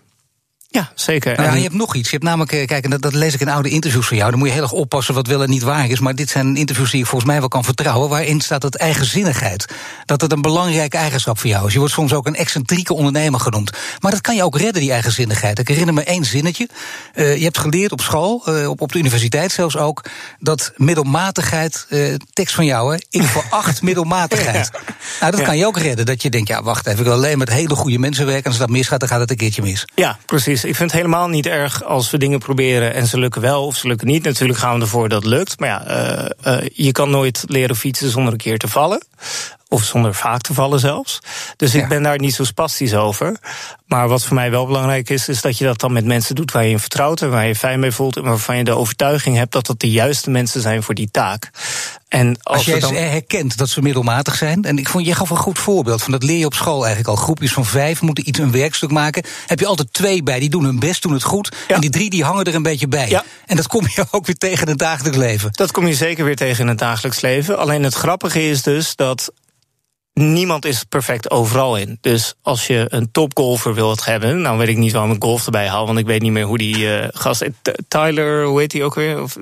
Ja, 0.70 0.90
zeker. 0.94 1.36
Nou 1.36 1.48
ja, 1.48 1.54
je 1.54 1.62
hebt 1.62 1.74
nog 1.74 1.94
iets. 1.94 2.10
Je 2.10 2.14
hebt 2.14 2.24
namelijk, 2.24 2.52
eh, 2.52 2.66
kijk, 2.66 2.84
en 2.84 2.90
dat, 2.90 3.02
dat, 3.02 3.14
lees 3.14 3.34
ik 3.34 3.40
in 3.40 3.48
oude 3.48 3.68
interviews 3.68 4.06
van 4.06 4.16
jou. 4.16 4.30
Dan 4.30 4.38
moet 4.38 4.48
je 4.48 4.54
heel 4.54 4.62
erg 4.62 4.72
oppassen 4.72 5.14
wat 5.14 5.26
wel 5.26 5.42
en 5.42 5.50
niet 5.50 5.62
waar 5.62 5.88
is. 5.88 6.00
Maar 6.00 6.14
dit 6.14 6.30
zijn 6.30 6.56
interviews 6.56 6.90
die 6.90 7.00
ik 7.00 7.06
volgens 7.06 7.30
mij 7.30 7.40
wel 7.40 7.48
kan 7.48 7.64
vertrouwen. 7.64 8.08
Waarin 8.08 8.40
staat 8.40 8.60
dat 8.60 8.74
eigenzinnigheid. 8.74 9.66
Dat 10.04 10.20
het 10.20 10.32
een 10.32 10.42
belangrijke 10.42 10.96
eigenschap 10.96 11.38
voor 11.38 11.50
jou 11.50 11.66
is. 11.66 11.72
Je 11.72 11.78
wordt 11.78 11.94
soms 11.94 12.12
ook 12.12 12.26
een 12.26 12.34
excentrieke 12.34 12.94
ondernemer 12.94 13.40
genoemd. 13.40 13.70
Maar 14.00 14.10
dat 14.10 14.20
kan 14.20 14.36
je 14.36 14.44
ook 14.44 14.58
redden, 14.58 14.82
die 14.82 14.92
eigenzinnigheid. 14.92 15.58
Ik 15.58 15.68
herinner 15.68 15.94
me 15.94 16.02
één 16.02 16.24
zinnetje. 16.24 16.68
Uh, 17.14 17.36
je 17.36 17.44
hebt 17.44 17.58
geleerd 17.58 17.92
op 17.92 18.00
school, 18.00 18.42
uh, 18.48 18.68
op, 18.68 18.80
op 18.80 18.92
de 18.92 18.98
universiteit 18.98 19.52
zelfs 19.52 19.76
ook. 19.76 20.04
Dat 20.38 20.72
middelmatigheid, 20.76 21.86
uh, 21.88 22.14
tekst 22.32 22.54
van 22.54 22.64
jou, 22.64 22.94
hè. 22.94 23.00
Ik 23.10 23.22
veracht 23.22 23.82
middelmatigheid. 23.88 24.70
Ja. 24.72 24.80
Nou, 25.20 25.30
dat 25.30 25.40
ja. 25.40 25.46
kan 25.46 25.56
je 25.56 25.66
ook 25.66 25.78
redden. 25.78 26.06
Dat 26.06 26.22
je 26.22 26.30
denkt, 26.30 26.48
ja, 26.48 26.62
wacht 26.62 26.86
even. 26.86 26.98
Ik 26.98 27.04
wil 27.04 27.14
alleen 27.14 27.38
met 27.38 27.50
hele 27.50 27.74
goede 27.74 27.98
mensen 27.98 28.26
werken. 28.26 28.44
En 28.44 28.50
als 28.50 28.58
dat 28.58 28.68
misgaat, 28.68 29.00
dan 29.00 29.08
gaat 29.08 29.20
het 29.20 29.30
een 29.30 29.36
keertje 29.36 29.62
mis. 29.62 29.84
Ja, 29.94 30.18
precies. 30.26 30.57
Ik 30.64 30.76
vind 30.76 30.90
het 30.90 31.00
helemaal 31.00 31.28
niet 31.28 31.46
erg 31.46 31.84
als 31.84 32.10
we 32.10 32.18
dingen 32.18 32.38
proberen 32.38 32.94
en 32.94 33.06
ze 33.06 33.18
lukken 33.18 33.40
wel 33.40 33.66
of 33.66 33.76
ze 33.76 33.86
lukken 33.88 34.06
niet. 34.06 34.24
Natuurlijk 34.24 34.58
gaan 34.58 34.74
we 34.74 34.80
ervoor 34.80 35.08
dat 35.08 35.22
het 35.22 35.32
lukt. 35.32 35.60
Maar 35.60 35.68
ja, 35.68 35.86
uh, 36.44 36.54
uh, 36.54 36.68
je 36.72 36.92
kan 36.92 37.10
nooit 37.10 37.44
leren 37.46 37.76
fietsen 37.76 38.10
zonder 38.10 38.32
een 38.32 38.38
keer 38.38 38.58
te 38.58 38.68
vallen. 38.68 39.02
Of 39.68 39.84
zonder 39.84 40.14
vaak 40.14 40.40
te 40.40 40.54
vallen 40.54 40.80
zelfs. 40.80 41.18
Dus 41.56 41.72
ja. 41.72 41.82
ik 41.82 41.88
ben 41.88 42.02
daar 42.02 42.18
niet 42.18 42.34
zo 42.34 42.44
spastisch 42.44 42.94
over. 42.94 43.36
Maar 43.86 44.08
wat 44.08 44.24
voor 44.24 44.34
mij 44.34 44.50
wel 44.50 44.66
belangrijk 44.66 45.10
is, 45.10 45.28
is 45.28 45.40
dat 45.40 45.58
je 45.58 45.64
dat 45.64 45.80
dan 45.80 45.92
met 45.92 46.04
mensen 46.04 46.34
doet 46.34 46.52
waar 46.52 46.64
je 46.64 46.70
in 46.70 46.78
vertrouwt 46.78 47.22
en 47.22 47.30
waar 47.30 47.46
je 47.46 47.54
fijn 47.54 47.80
mee 47.80 47.90
voelt 47.90 48.16
en 48.16 48.22
waarvan 48.22 48.56
je 48.56 48.64
de 48.64 48.76
overtuiging 48.76 49.36
hebt 49.36 49.52
dat 49.52 49.66
dat 49.66 49.80
de 49.80 49.90
juiste 49.90 50.30
mensen 50.30 50.60
zijn 50.60 50.82
voor 50.82 50.94
die 50.94 51.10
taak. 51.10 51.50
En 52.08 52.36
als, 52.42 52.56
als 52.56 52.64
jij 52.64 52.80
dan... 52.80 52.94
herkent 52.94 53.56
dat 53.56 53.68
ze 53.68 53.82
middelmatig 53.82 54.36
zijn, 54.36 54.64
en 54.64 54.78
ik 54.78 54.88
vond 54.88 55.06
je 55.06 55.14
gaf 55.14 55.30
een 55.30 55.36
goed 55.36 55.58
voorbeeld 55.58 56.02
van 56.02 56.12
dat 56.12 56.22
leer 56.22 56.38
je 56.38 56.46
op 56.46 56.54
school 56.54 56.78
eigenlijk 56.78 57.08
al. 57.08 57.24
Groepjes 57.24 57.52
van 57.52 57.64
vijf 57.64 58.00
moeten 58.00 58.28
iets 58.28 58.38
een 58.38 58.50
werkstuk 58.50 58.90
maken. 58.90 59.24
Heb 59.46 59.60
je 59.60 59.66
altijd 59.66 59.92
twee 59.92 60.22
bij, 60.22 60.40
die 60.40 60.50
doen 60.50 60.64
hun 60.64 60.78
best, 60.78 61.02
doen 61.02 61.12
het 61.12 61.22
goed. 61.22 61.56
Ja. 61.68 61.74
En 61.74 61.80
die 61.80 61.90
drie 61.90 62.10
die 62.10 62.24
hangen 62.24 62.44
er 62.44 62.54
een 62.54 62.62
beetje 62.62 62.88
bij. 62.88 63.08
Ja. 63.08 63.24
En 63.46 63.56
dat 63.56 63.66
kom 63.66 63.86
je 63.94 64.04
ook 64.10 64.26
weer 64.26 64.38
tegen 64.38 64.62
in 64.62 64.68
het 64.68 64.78
dagelijks 64.78 65.18
leven. 65.18 65.50
Dat 65.52 65.70
kom 65.70 65.86
je 65.86 65.94
zeker 65.94 66.24
weer 66.24 66.36
tegen 66.36 66.62
in 66.62 66.68
het 66.68 66.78
dagelijks 66.78 67.20
leven. 67.20 67.58
Alleen 67.58 67.82
het 67.82 67.94
grappige 67.94 68.48
is 68.48 68.62
dus 68.62 68.96
dat 68.96 69.32
niemand 70.18 70.64
is 70.64 70.84
perfect 70.84 71.30
overal 71.30 71.76
in. 71.76 71.98
Dus 72.00 72.34
als 72.42 72.66
je 72.66 72.86
een 72.88 73.10
topgolfer 73.10 73.74
wilt 73.74 74.04
hebben, 74.04 74.40
nou 74.40 74.58
weet 74.58 74.68
ik 74.68 74.76
niet 74.76 74.92
waarom 74.92 75.12
ik 75.12 75.22
golf 75.22 75.44
erbij 75.44 75.68
haal, 75.68 75.86
want 75.86 75.98
ik 75.98 76.06
weet 76.06 76.22
niet 76.22 76.32
meer 76.32 76.44
hoe 76.44 76.58
die 76.58 76.76
uh, 76.76 77.04
gast. 77.12 77.44
Tyler, 77.88 78.44
hoe 78.44 78.60
heet 78.60 78.72
hij 78.72 78.84
ook 78.84 78.94
weer? 78.94 79.22
Of, 79.22 79.32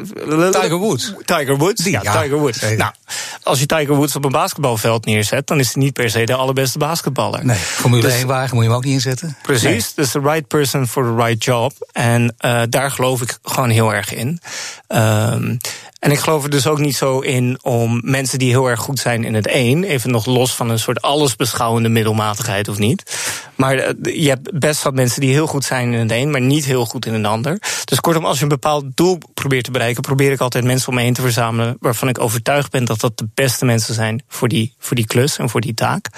Tiger 0.50 0.76
Woods. 0.76 1.12
Tiger 1.24 1.56
Woods? 1.56 1.84
Ja, 1.84 2.00
ja, 2.02 2.22
Tiger 2.22 2.38
Woods. 2.38 2.58
Zeker. 2.58 2.76
Nou, 2.76 2.92
als 3.42 3.58
je 3.58 3.66
Tiger 3.66 3.94
Woods 3.94 4.16
op 4.16 4.24
een 4.24 4.32
basketbalveld 4.32 5.04
neerzet, 5.04 5.46
dan 5.46 5.58
is 5.58 5.74
hij 5.74 5.82
niet 5.82 5.92
per 5.92 6.10
se 6.10 6.24
de 6.24 6.34
allerbeste 6.34 6.78
basketballer. 6.78 7.44
Nee, 7.44 7.56
Formule 7.56 8.02
dus, 8.02 8.14
1 8.14 8.26
wagen 8.26 8.54
moet 8.54 8.64
je 8.64 8.70
hem 8.70 8.78
ook 8.78 8.84
niet 8.84 8.94
inzetten. 8.94 9.36
Precies, 9.42 9.62
nee. 9.62 9.92
dus 9.94 10.10
the 10.10 10.20
right 10.20 10.46
person 10.46 10.88
for 10.88 11.04
the 11.04 11.24
right 11.24 11.44
job. 11.44 11.72
En 11.92 12.34
uh, 12.40 12.62
daar 12.68 12.90
geloof 12.90 13.22
ik 13.22 13.38
gewoon 13.42 13.70
heel 13.70 13.94
erg 13.94 14.14
in. 14.14 14.40
Um, 14.88 15.58
en 16.06 16.12
ik 16.12 16.18
geloof 16.18 16.44
er 16.44 16.50
dus 16.50 16.66
ook 16.66 16.78
niet 16.78 16.96
zo 16.96 17.18
in 17.18 17.58
om 17.62 18.00
mensen 18.04 18.38
die 18.38 18.48
heel 18.48 18.66
erg 18.66 18.80
goed 18.80 18.98
zijn 18.98 19.24
in 19.24 19.34
het 19.34 19.48
een, 19.50 19.84
even 19.84 20.10
nog 20.10 20.26
los 20.26 20.54
van 20.54 20.70
een 20.70 20.78
soort 20.78 21.02
allesbeschouwende 21.02 21.88
middelmatigheid 21.88 22.68
of 22.68 22.78
niet. 22.78 23.16
Maar 23.54 23.76
je 24.02 24.28
hebt 24.28 24.58
best 24.58 24.82
wat 24.82 24.94
mensen 24.94 25.20
die 25.20 25.32
heel 25.32 25.46
goed 25.46 25.64
zijn 25.64 25.92
in 25.92 25.98
het 25.98 26.10
een, 26.10 26.30
maar 26.30 26.40
niet 26.40 26.64
heel 26.64 26.86
goed 26.86 27.06
in 27.06 27.14
een 27.14 27.26
ander. 27.26 27.58
Dus 27.84 28.00
kortom, 28.00 28.24
als 28.24 28.36
je 28.36 28.42
een 28.42 28.48
bepaald 28.48 28.84
doel 28.94 29.18
probeert 29.34 29.64
te 29.64 29.70
bereiken, 29.70 30.02
probeer 30.02 30.32
ik 30.32 30.40
altijd 30.40 30.64
mensen 30.64 30.88
om 30.88 30.94
me 30.94 31.00
heen 31.00 31.14
te 31.14 31.20
verzamelen 31.20 31.76
waarvan 31.80 32.08
ik 32.08 32.20
overtuigd 32.20 32.70
ben 32.70 32.84
dat 32.84 33.00
dat 33.00 33.18
de 33.18 33.28
beste 33.34 33.64
mensen 33.64 33.94
zijn 33.94 34.22
voor 34.28 34.48
die, 34.48 34.74
voor 34.78 34.96
die 34.96 35.06
klus 35.06 35.38
en 35.38 35.50
voor 35.50 35.60
die 35.60 35.74
taak. 35.74 36.08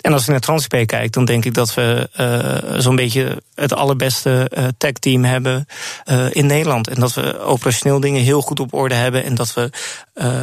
En 0.00 0.12
als 0.12 0.22
ik 0.22 0.28
naar 0.28 0.40
TransIP 0.40 0.86
kijk, 0.86 1.12
dan 1.12 1.24
denk 1.24 1.44
ik 1.44 1.54
dat 1.54 1.74
we 1.74 2.08
uh, 2.20 2.80
zo'n 2.80 2.96
beetje 2.96 3.42
het 3.54 3.72
allerbeste 3.72 4.50
uh, 4.58 4.64
tech-team 4.78 5.24
hebben 5.24 5.66
uh, 6.10 6.26
in 6.30 6.46
Nederland. 6.46 6.88
En 6.88 7.00
dat 7.00 7.14
we 7.14 7.40
operationeel 7.40 8.00
dingen 8.00 8.22
heel 8.22 8.40
goed 8.40 8.60
op 8.60 8.74
orde 8.74 8.94
hebben. 8.94 9.24
En 9.26 9.34
dat 9.34 9.54
we 9.54 9.70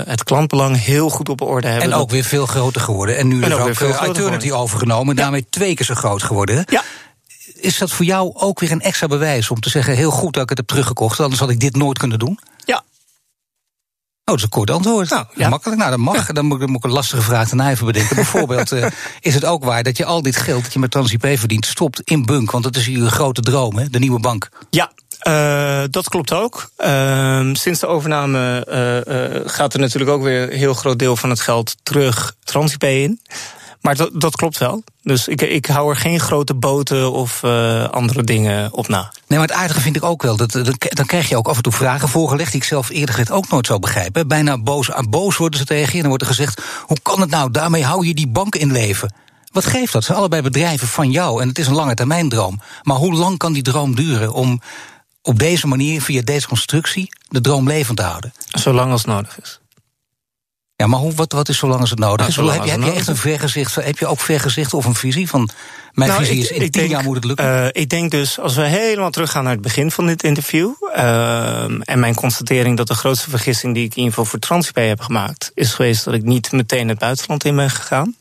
het 0.05 0.23
klantbelang 0.23 0.83
heel 0.83 1.09
goed 1.09 1.29
op 1.29 1.41
orde 1.41 1.67
hebben. 1.67 1.91
En 1.91 1.97
ook 1.97 2.09
weer 2.09 2.23
veel 2.23 2.45
groter 2.45 2.81
geworden. 2.81 3.17
En 3.17 3.27
nu 3.27 3.41
en 3.41 3.51
is 3.51 3.57
ook, 3.57 3.67
ook 3.67 3.75
veel 3.75 4.03
Eternity 4.03 4.51
overgenomen. 4.51 5.15
Ja. 5.15 5.21
Daarmee 5.21 5.45
twee 5.49 5.75
keer 5.75 5.85
zo 5.85 5.93
groot 5.93 6.23
geworden. 6.23 6.65
Ja. 6.69 6.83
Is 7.55 7.77
dat 7.77 7.91
voor 7.91 8.05
jou 8.05 8.31
ook 8.35 8.59
weer 8.59 8.71
een 8.71 8.81
extra 8.81 9.07
bewijs 9.07 9.49
om 9.49 9.59
te 9.59 9.69
zeggen: 9.69 9.95
heel 9.95 10.11
goed 10.11 10.33
dat 10.33 10.43
ik 10.43 10.49
het 10.49 10.57
heb 10.57 10.67
teruggekocht, 10.67 11.19
anders 11.19 11.39
had 11.39 11.49
ik 11.49 11.59
dit 11.59 11.75
nooit 11.75 11.97
kunnen 11.97 12.19
doen? 12.19 12.39
Ja, 12.65 12.83
Oh, 14.25 14.29
dat 14.29 14.37
is 14.37 14.43
een 14.43 14.49
kort 14.49 14.69
antwoord. 14.69 15.09
Nou, 15.09 15.25
ja. 15.35 15.49
Makkelijk. 15.49 15.79
Nou, 15.79 15.89
dat 15.89 15.99
mag. 15.99 16.25
Dan, 16.25 16.45
moet, 16.45 16.59
dan 16.59 16.69
moet 16.69 16.79
ik 16.79 16.83
een 16.83 16.95
lastige 16.95 17.21
vraag 17.21 17.47
daarna 17.47 17.69
even 17.69 17.85
bedenken. 17.85 18.15
Bijvoorbeeld, 18.15 18.71
uh, 18.71 18.85
is 19.19 19.33
het 19.33 19.45
ook 19.45 19.63
waar 19.63 19.83
dat 19.83 19.97
je 19.97 20.05
al 20.05 20.21
dit 20.21 20.35
geld 20.35 20.63
dat 20.63 20.73
je 20.73 20.79
met 20.79 20.91
TransIP 20.91 21.37
verdient, 21.37 21.65
stopt 21.65 22.01
in 22.03 22.25
Bunk? 22.25 22.51
Want 22.51 22.63
dat 22.63 22.75
is 22.75 22.85
je 22.85 23.09
grote 23.09 23.41
droom, 23.41 23.77
hè? 23.77 23.89
De 23.89 23.99
nieuwe 23.99 24.19
bank. 24.19 24.49
Ja, 24.69 24.91
uh, 25.27 25.83
dat 25.89 26.09
klopt 26.09 26.33
ook. 26.33 26.69
Uh, 26.77 27.49
sinds 27.53 27.79
de 27.79 27.88
overname 27.88 28.67
uh, 29.07 29.51
gaat 29.51 29.73
er 29.73 29.79
natuurlijk 29.79 30.12
ook 30.12 30.23
weer 30.23 30.51
een 30.51 30.57
heel 30.57 30.73
groot 30.73 30.99
deel 30.99 31.15
van 31.15 31.29
het 31.29 31.39
geld 31.39 31.75
terug 31.83 32.36
TransIP 32.43 32.83
in. 32.83 33.21
Maar 33.81 33.95
dat, 33.95 34.09
dat 34.13 34.36
klopt 34.36 34.57
wel. 34.57 34.83
Dus 35.01 35.27
ik, 35.27 35.41
ik 35.41 35.65
hou 35.65 35.89
er 35.89 35.95
geen 35.95 36.19
grote 36.19 36.53
boten 36.53 37.12
of 37.12 37.43
andere 37.91 38.23
dingen 38.23 38.73
op 38.73 38.88
na. 38.88 39.12
Nee, 39.27 39.39
maar 39.39 39.47
het 39.47 39.57
aardige 39.57 39.81
vind 39.81 39.95
ik 39.95 40.03
ook 40.03 40.21
wel. 40.21 40.36
Dat, 40.38 40.51
dan 40.79 41.05
krijg 41.05 41.29
je 41.29 41.38
ook 41.38 41.47
af 41.47 41.55
en 41.55 41.63
toe 41.63 41.71
vragen 41.71 42.09
voorgelegd 42.09 42.51
die 42.51 42.62
ik 42.62 42.67
zelf 42.67 42.89
eerder 42.89 43.15
gezegd 43.15 43.31
ook 43.31 43.49
nooit 43.49 43.65
zou 43.65 43.79
begrijpen. 43.79 44.27
Bijna 44.27 44.57
boos 44.57 44.91
aan 44.91 45.09
boos 45.09 45.38
worden 45.38 45.59
ze 45.59 45.65
tegen 45.65 45.93
je. 45.93 45.99
Dan 45.99 46.07
wordt 46.07 46.23
er 46.23 46.29
gezegd: 46.29 46.62
hoe 46.81 46.97
kan 47.01 47.21
het 47.21 47.29
nou? 47.29 47.51
Daarmee 47.51 47.83
hou 47.83 48.07
je 48.07 48.13
die 48.13 48.27
bank 48.27 48.55
in 48.55 48.71
leven. 48.71 49.13
Wat 49.51 49.65
geeft 49.65 49.86
dat? 49.86 49.93
Het 49.93 50.03
zijn 50.03 50.17
allebei 50.17 50.41
bedrijven 50.41 50.88
van 50.88 51.12
jou 51.12 51.41
en 51.41 51.47
het 51.47 51.59
is 51.59 51.67
een 51.67 51.73
lange 51.73 51.93
termijn 51.93 52.29
droom. 52.29 52.62
Maar 52.83 52.97
hoe 52.97 53.13
lang 53.13 53.38
kan 53.38 53.53
die 53.53 53.63
droom 53.63 53.95
duren 53.95 54.33
om 54.33 54.62
op 55.23 55.39
deze 55.39 55.67
manier, 55.67 56.01
via 56.01 56.21
deze 56.21 56.47
constructie, 56.47 57.09
de 57.27 57.41
droom 57.41 57.67
levend 57.67 57.97
te 57.97 58.03
houden? 58.03 58.33
Zolang 58.47 58.91
als 58.91 59.05
nodig 59.05 59.41
is. 59.41 59.59
Ja, 60.83 60.89
maar 60.89 60.99
hoe, 60.99 61.13
wat, 61.13 61.31
wat 61.31 61.49
is 61.49 61.57
zolang 61.57 61.79
als 61.79 61.89
het 61.89 61.99
nodig 61.99 62.27
is? 62.27 62.35
heb, 62.35 62.45
je, 62.45 62.71
heb 62.71 62.81
je 62.81 62.91
echt 62.91 63.07
een 63.07 63.15
vergezicht? 63.15 63.75
Heb 63.75 63.97
je 63.97 64.07
ook 64.07 64.19
vergezicht 64.19 64.73
of 64.73 64.85
een 64.85 64.95
visie 64.95 65.29
van 65.29 65.49
mijn 65.93 66.09
nou, 66.09 66.23
visie 66.23 66.41
is 66.41 66.51
in 66.51 66.59
tien 66.59 66.71
denk, 66.71 66.89
jaar 66.89 67.03
moet 67.03 67.15
het 67.15 67.23
lukken? 67.23 67.45
Uh, 67.45 67.67
ik 67.71 67.89
denk 67.89 68.11
dus, 68.11 68.39
als 68.39 68.55
we 68.55 68.61
helemaal 68.61 69.09
teruggaan 69.09 69.43
naar 69.43 69.53
het 69.53 69.61
begin 69.61 69.91
van 69.91 70.07
dit 70.07 70.23
interview. 70.23 70.71
Uh, 70.95 71.63
en 71.63 71.99
mijn 71.99 72.15
constatering 72.15 72.77
dat 72.77 72.87
de 72.87 72.93
grootste 72.93 73.29
vergissing 73.29 73.73
die 73.73 73.83
ik 73.83 73.89
in 73.89 73.97
ieder 73.97 74.13
geval 74.13 74.25
voor 74.25 74.39
TransIP 74.39 74.75
heb 74.75 75.01
gemaakt, 75.01 75.51
is 75.53 75.73
geweest 75.73 76.05
dat 76.05 76.13
ik 76.13 76.23
niet 76.23 76.51
meteen 76.51 76.89
het 76.89 76.99
buitenland 76.99 77.45
in 77.45 77.55
ben 77.55 77.69
gegaan. 77.69 78.15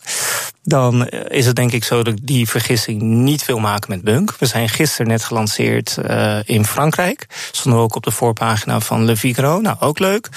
Dan 0.64 1.09
is 1.09 1.46
het 1.46 1.57
denk 1.57 1.72
ik 1.72 1.85
zo 1.85 2.03
dat 2.03 2.14
ik 2.14 2.27
die 2.27 2.48
vergissing 2.48 3.03
niet 3.03 3.44
wil 3.44 3.59
maken 3.59 3.90
met 3.90 4.03
Bunk. 4.03 4.35
We 4.38 4.46
zijn 4.46 4.68
gisteren 4.68 5.07
net 5.07 5.25
gelanceerd 5.25 5.96
uh, 6.09 6.38
in 6.44 6.64
Frankrijk. 6.64 7.27
Stonden 7.53 7.81
we 7.81 7.87
ook 7.87 7.96
op 7.96 8.03
de 8.03 8.11
voorpagina 8.11 8.81
van 8.81 9.05
Le 9.05 9.16
Figaro. 9.16 9.61
Nou, 9.61 9.77
ook 9.81 9.98
leuk. 9.98 10.29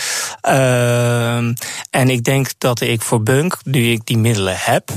en 1.89 2.09
ik 2.09 2.14
denk 2.23 2.47
dat 2.58 2.82
ik 2.82 3.01
voor 3.01 3.23
Bunk, 3.23 3.58
nu 3.63 3.91
ik 3.91 4.06
die 4.06 4.17
middelen 4.17 4.58
heb, 4.58 4.89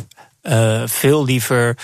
uh, 0.42 0.82
veel 0.86 1.24
liever 1.24 1.76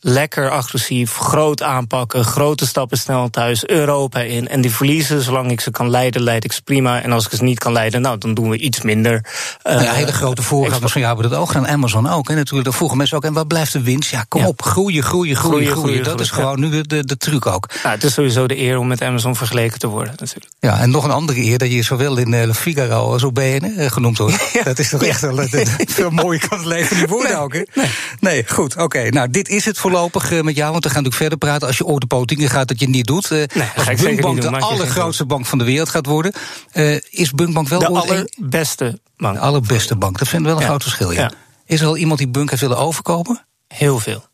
lekker 0.00 0.50
agressief, 0.50 1.16
groot 1.16 1.62
aanpakken, 1.62 2.24
grote 2.24 2.66
stappen 2.66 2.98
snel 2.98 3.30
thuis, 3.30 3.66
Europa 3.66 4.20
in. 4.20 4.48
En 4.48 4.60
die 4.60 4.70
verliezen, 4.70 5.22
zolang 5.22 5.50
ik 5.50 5.60
ze 5.60 5.70
kan 5.70 5.90
leiden, 5.90 6.22
leid 6.22 6.44
ik 6.44 6.52
ze 6.52 6.62
prima. 6.62 7.02
En 7.02 7.12
als 7.12 7.26
ik 7.26 7.32
ze 7.32 7.42
niet 7.42 7.58
kan 7.58 7.72
leiden, 7.72 8.00
nou, 8.00 8.18
dan 8.18 8.34
doen 8.34 8.50
we 8.50 8.58
iets 8.58 8.82
minder. 8.82 9.24
Uh, 9.66 9.82
ja, 9.82 9.92
hele 9.92 10.12
grote 10.12 10.42
voorgangers 10.42 10.92
van 10.92 11.00
jou 11.00 11.14
hebben 11.14 11.32
dat 11.32 11.40
ook 11.40 11.50
gedaan. 11.50 11.68
Amazon 11.68 12.08
ook. 12.08 12.28
En 12.28 12.36
natuurlijk, 12.36 12.64
dan 12.64 12.74
vroegen 12.74 12.96
mensen 12.96 13.16
ook, 13.16 13.24
en 13.24 13.32
wat 13.32 13.48
blijft 13.48 13.72
de 13.72 13.82
winst? 13.82 14.10
Ja, 14.10 14.24
kom 14.28 14.40
ja. 14.40 14.46
op, 14.46 14.62
groeien, 14.62 15.02
groeien, 15.02 15.36
groeien, 15.36 15.66
groeien. 15.66 15.84
groeien. 15.84 16.04
Dat 16.04 16.20
is 16.20 16.30
gewoon 16.30 16.60
nu 16.60 16.70
de, 16.70 16.86
de, 16.86 17.04
de 17.04 17.16
truc 17.16 17.46
ook. 17.46 17.68
Nou, 17.82 17.94
het 17.94 18.04
is 18.04 18.12
sowieso 18.12 18.46
de 18.46 18.58
eer 18.58 18.78
om 18.78 18.86
met 18.86 19.02
Amazon 19.02 19.36
vergeleken 19.36 19.78
te 19.78 19.86
worden, 19.86 20.14
natuurlijk. 20.16 20.52
Ja, 20.60 20.80
en 20.80 20.90
nog 20.90 21.04
een 21.04 21.10
andere 21.10 21.40
eer, 21.40 21.58
dat 21.58 21.72
je 21.72 21.82
zowel 21.82 22.16
in 22.16 22.32
uh, 22.32 22.44
Le 22.44 22.54
Figaro 22.54 23.12
als 23.12 23.22
op 23.22 23.34
BN 23.34 23.64
uh, 23.64 23.90
genoemd 23.90 24.18
wordt. 24.18 24.38
Ja. 24.52 24.62
Dat 24.62 24.78
is 24.78 24.88
toch 24.88 25.02
echt 25.02 25.20
wel 25.20 25.46
veel 25.86 26.10
mooier 26.10 26.48
kan 26.48 26.58
het 26.58 26.66
leven 26.66 26.96
niet 26.96 27.08
worden 27.08 27.30
nee. 27.32 27.40
ook, 27.40 27.52
hè? 27.52 27.62
Nee, 27.74 27.90
nee 28.20 28.44
goed, 28.48 28.72
oké. 28.72 28.82
Okay. 28.82 29.08
Nou, 29.08 29.30
dit 29.30 29.48
is 29.48 29.64
het 29.64 29.78
voorlopig 29.90 30.30
uh, 30.30 30.42
met 30.42 30.56
jou, 30.56 30.70
want 30.72 30.84
we 30.84 30.90
gaan 30.90 31.02
natuurlijk 31.02 31.30
verder 31.30 31.38
praten. 31.38 31.66
Als 31.66 31.78
je 31.78 31.84
ooit 31.84 32.00
de 32.00 32.06
politiek 32.06 32.48
gaat, 32.48 32.68
dat 32.68 32.78
je 32.78 32.84
het 32.84 32.94
niet 32.94 33.06
doet. 33.06 33.30
Uh, 33.30 33.44
nee, 33.54 33.68
als 33.76 34.00
Bunkbank 34.02 34.40
de 34.40 34.58
allergrootste 34.58 35.26
bank 35.26 35.46
van 35.46 35.58
de 35.58 35.64
wereld 35.64 35.88
gaat 35.88 36.06
worden, 36.06 36.32
uh, 36.72 36.98
is 37.10 37.30
Bunkbank 37.30 37.68
wel... 37.68 37.78
De 37.78 37.86
allerbeste 37.86 39.00
bank. 39.16 39.34
De 39.34 39.40
allerbeste 39.40 39.96
bank, 39.96 40.18
dat 40.18 40.28
vind 40.28 40.42
ik 40.42 40.48
wel 40.48 40.56
een 40.56 40.62
ja. 40.62 40.68
groot 40.68 40.82
verschil, 40.82 41.10
ja. 41.10 41.20
ja. 41.20 41.32
Is 41.66 41.80
er 41.80 41.86
al 41.86 41.96
iemand 41.96 42.18
die 42.18 42.28
Bunk 42.28 42.50
heeft 42.50 42.62
willen 42.62 42.78
overkomen? 42.78 43.46
Heel 43.68 43.98
veel. 43.98 44.24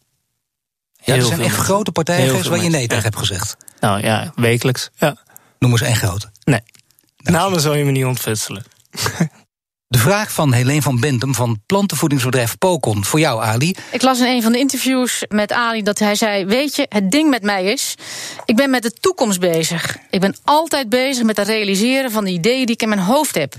Ja, 1.02 1.14
er 1.14 1.22
zijn 1.22 1.40
echt 1.40 1.56
grote 1.56 1.92
partijen 1.92 2.28
geweest 2.28 2.48
waar 2.48 2.62
je 2.62 2.70
nee 2.70 2.86
tegen 2.86 3.04
hebt 3.04 3.16
gezegd. 3.16 3.56
Nou 3.80 4.02
ja, 4.02 4.32
wekelijks. 4.34 4.90
Ja. 4.94 5.16
Noem 5.58 5.70
eens 5.70 5.80
één 5.80 5.96
grote. 5.96 6.30
Nee. 6.44 6.60
Namen 7.16 7.60
zou 7.60 7.76
je 7.76 7.84
me 7.84 7.90
niet 7.90 8.04
ontfutselen. 8.04 8.64
De 9.88 9.98
vraag 9.98 10.32
van 10.32 10.52
Helene 10.52 10.82
van 10.82 11.00
Bentum 11.00 11.34
van 11.34 11.60
plantenvoedingsbedrijf 11.66 12.58
Pocon. 12.58 13.04
Voor 13.04 13.20
jou, 13.20 13.42
Ali. 13.42 13.74
Ik 13.92 14.02
las 14.02 14.20
in 14.20 14.26
een 14.26 14.42
van 14.42 14.52
de 14.52 14.58
interviews 14.58 15.24
met 15.28 15.52
Ali 15.52 15.82
dat 15.82 15.98
hij 15.98 16.14
zei: 16.14 16.44
Weet 16.44 16.76
je, 16.76 16.86
het 16.88 17.10
ding 17.10 17.30
met 17.30 17.42
mij 17.42 17.64
is. 17.64 17.94
Ik 18.44 18.56
ben 18.56 18.70
met 18.70 18.82
de 18.82 18.92
toekomst 18.92 19.40
bezig. 19.40 19.96
Ik 20.10 20.20
ben 20.20 20.36
altijd 20.44 20.88
bezig 20.88 21.24
met 21.24 21.36
het 21.36 21.46
realiseren 21.46 22.10
van 22.10 22.24
de 22.24 22.30
ideeën 22.30 22.66
die 22.66 22.74
ik 22.74 22.82
in 22.82 22.88
mijn 22.88 23.00
hoofd 23.00 23.34
heb. 23.34 23.54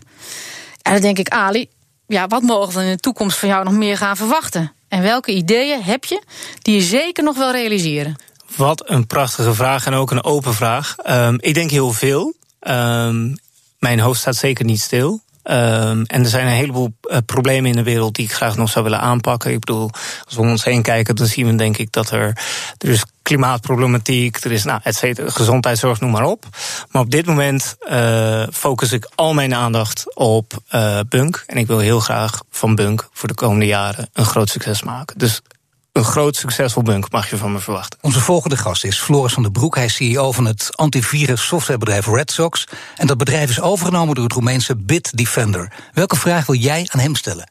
En 0.82 0.92
dan 0.94 1.02
denk 1.02 1.18
ik, 1.18 1.30
Ali, 1.30 1.68
ja, 2.08 2.28
wat 2.28 2.42
mogen 2.42 2.80
we 2.80 2.84
in 2.84 2.92
de 2.92 2.98
toekomst 2.98 3.38
van 3.38 3.50
jou 3.50 3.64
nog 3.64 3.74
meer 3.74 3.98
gaan 3.98 4.18
verwachten? 4.18 4.74
En 4.88 5.02
welke 5.02 5.32
ideeën 5.32 5.84
heb 5.84 6.06
je 6.06 6.22
die 6.62 6.76
je 6.76 6.82
zeker 6.82 7.24
nog 7.24 7.38
wil 7.38 7.52
realiseren? 7.52 8.16
Wat 8.56 8.90
een 8.90 9.08
prachtige 9.08 9.54
vraag 9.54 9.86
en 9.86 9.94
ook 9.94 10.12
een 10.12 10.24
open 10.24 10.54
vraag. 10.54 10.96
Um, 11.10 11.38
ik 11.40 11.54
denk 11.54 11.72
heel 11.72 11.92
veel. 11.92 12.34
Um, 12.60 13.38
mijn 13.80 14.00
hoofd 14.00 14.20
staat 14.20 14.36
zeker 14.36 14.66
niet 14.66 14.82
stil. 14.82 15.22
Um, 15.50 16.04
en 16.04 16.24
er 16.24 16.30
zijn 16.30 16.48
een 16.48 16.54
heleboel 16.54 16.94
uh, 17.04 17.18
problemen 17.26 17.70
in 17.70 17.76
de 17.76 17.84
wereld 17.84 18.16
die 18.16 18.26
ik 18.26 18.34
graag 18.34 18.58
nog 18.58 18.70
zou 18.70 18.84
willen 18.84 19.00
aanpakken. 19.00 19.52
Ik 19.52 19.60
bedoel, 19.60 19.90
als 20.26 20.36
we 20.36 20.42
om 20.42 20.50
ons 20.50 20.64
heen 20.64 20.82
kijken, 20.82 21.16
dan 21.16 21.28
zien 21.28 21.48
we 21.48 21.56
denk 21.56 21.78
ik 21.78 21.92
dat 21.92 22.10
er, 22.12 22.38
er 22.78 22.90
is 22.90 23.06
klimaatproblematiek, 23.22 24.44
er 24.44 24.52
is 24.52 24.64
nou, 24.64 24.80
et 24.84 24.96
cetera, 24.96 25.30
gezondheidszorg, 25.30 26.00
noem 26.00 26.12
maar 26.12 26.24
op. 26.24 26.46
Maar 26.92 27.02
op 27.02 27.12
dit 27.12 27.26
moment 27.26 27.76
uh, 27.90 28.44
focus 28.52 28.92
ik 28.92 29.10
al 29.16 29.34
mijn 29.34 29.56
aandacht 29.56 30.16
op 30.16 30.54
uh, 30.72 31.00
Bunk. 31.10 31.44
En 31.48 31.58
ik 31.58 31.68
wil 31.68 31.80
heel 31.80 32.00
graag 32.00 32.42
van 32.52 32.76
Bunk 32.76 33.10
voor 33.14 33.28
de 33.28 33.36
komende 33.36 33.66
jaren 33.66 34.10
een 34.14 34.26
groot 34.26 34.50
succes 34.50 34.84
maken. 34.84 35.18
Dus 35.18 35.42
een 35.98 36.04
groot 36.04 36.36
succesvol 36.36 36.84
bunk 36.84 37.12
mag 37.12 37.30
je 37.30 37.38
van 37.38 37.52
me 37.52 37.60
verwachten. 37.60 38.00
Onze 38.02 38.20
volgende 38.20 38.58
gast 38.58 38.84
is 38.84 39.00
Floris 39.00 39.34
van 39.34 39.44
der 39.44 39.52
Broek. 39.52 39.76
Hij 39.76 39.86
is 39.86 39.96
CEO 39.96 40.32
van 40.32 40.46
het 40.46 40.70
antivirus 40.76 41.46
softwarebedrijf 41.46 42.08
Red 42.08 42.32
Sox. 42.32 42.68
En 42.96 43.08
dat 43.08 43.18
bedrijf 43.18 43.50
is 43.50 43.62
overgenomen 43.62 44.16
door 44.16 44.24
het 44.24 44.34
Roemeense 44.34 44.76
Bitdefender. 44.76 45.72
Welke 45.94 46.16
vraag 46.16 46.46
wil 46.46 46.56
jij 46.56 46.88
aan 46.92 47.00
hem 47.00 47.16
stellen? 47.16 47.48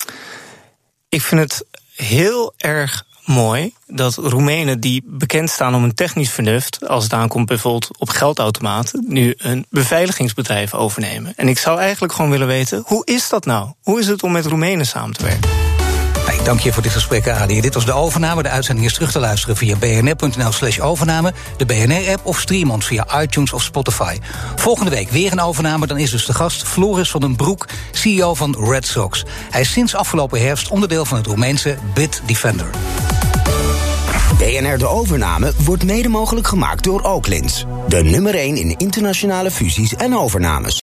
Ik 1.09 1.23
vind 1.23 1.41
het 1.41 1.65
heel 1.95 2.55
erg 2.57 3.05
mooi 3.25 3.75
dat 3.87 4.15
Roemenen 4.15 4.81
die 4.81 5.03
bekend 5.07 5.51
staan 5.51 5.75
om 5.75 5.85
een 5.85 5.95
technisch 5.95 6.31
vernuft, 6.31 6.89
als 6.89 7.05
het 7.05 7.13
aankomt 7.13 7.47
bijvoorbeeld 7.47 7.99
op 7.99 8.09
geldautomaten, 8.09 9.05
nu 9.09 9.35
een 9.37 9.67
beveiligingsbedrijf 9.71 10.75
overnemen. 10.75 11.33
En 11.37 11.49
ik 11.49 11.59
zou 11.59 11.79
eigenlijk 11.79 12.13
gewoon 12.13 12.31
willen 12.31 12.47
weten, 12.47 12.83
hoe 12.87 13.05
is 13.05 13.29
dat 13.29 13.45
nou? 13.45 13.73
Hoe 13.83 14.01
is 14.01 14.07
het 14.07 14.23
om 14.23 14.33
met 14.33 14.47
Roemenen 14.47 14.87
samen 14.87 15.17
te 15.17 15.25
werken? 15.25 15.76
Dank 16.47 16.61
je 16.61 16.73
voor 16.73 16.83
dit 16.83 16.93
gesprek, 16.93 17.29
Adi. 17.29 17.61
Dit 17.61 17.75
was 17.75 17.85
de 17.85 17.93
overname. 17.93 18.43
De 18.43 18.49
uitzending 18.49 18.87
is 18.87 18.95
terug 18.95 19.13
te 19.13 19.19
luisteren 19.19 19.57
via 19.57 19.77
bnr.nl 19.77 20.53
slash 20.53 20.79
overname... 20.79 21.33
de 21.57 21.67
BNR-app 21.67 22.27
of 22.27 22.41
stream 22.41 22.71
ons 22.71 22.87
via 22.87 23.21
iTunes 23.21 23.53
of 23.53 23.63
Spotify. 23.63 24.19
Volgende 24.57 24.91
week 24.91 25.11
weer 25.11 25.33
een 25.33 25.41
overname. 25.41 25.87
Dan 25.87 25.99
is 25.99 26.11
dus 26.11 26.27
de 26.27 26.35
gast 26.35 26.63
Floris 26.63 27.11
van 27.11 27.21
den 27.21 27.37
Broek, 27.37 27.67
CEO 27.93 28.35
van 28.35 28.57
Red 28.69 28.87
Sox. 28.87 29.25
Hij 29.51 29.61
is 29.61 29.73
sinds 29.73 29.95
afgelopen 29.95 30.41
herfst 30.41 30.69
onderdeel 30.69 31.05
van 31.05 31.17
het 31.17 31.27
Roemeense 31.27 31.77
Bit 31.95 32.23
Defender. 32.27 32.71
BNR 34.39 34.79
De 34.79 34.87
Overname 34.87 35.53
wordt 35.65 35.85
mede 35.85 36.09
mogelijk 36.09 36.47
gemaakt 36.47 36.85
door 36.85 37.01
Oaklins. 37.01 37.65
De 37.89 38.03
nummer 38.03 38.35
1 38.35 38.57
in 38.57 38.75
internationale 38.77 39.51
fusies 39.51 39.95
en 39.95 40.17
overnames. 40.17 40.75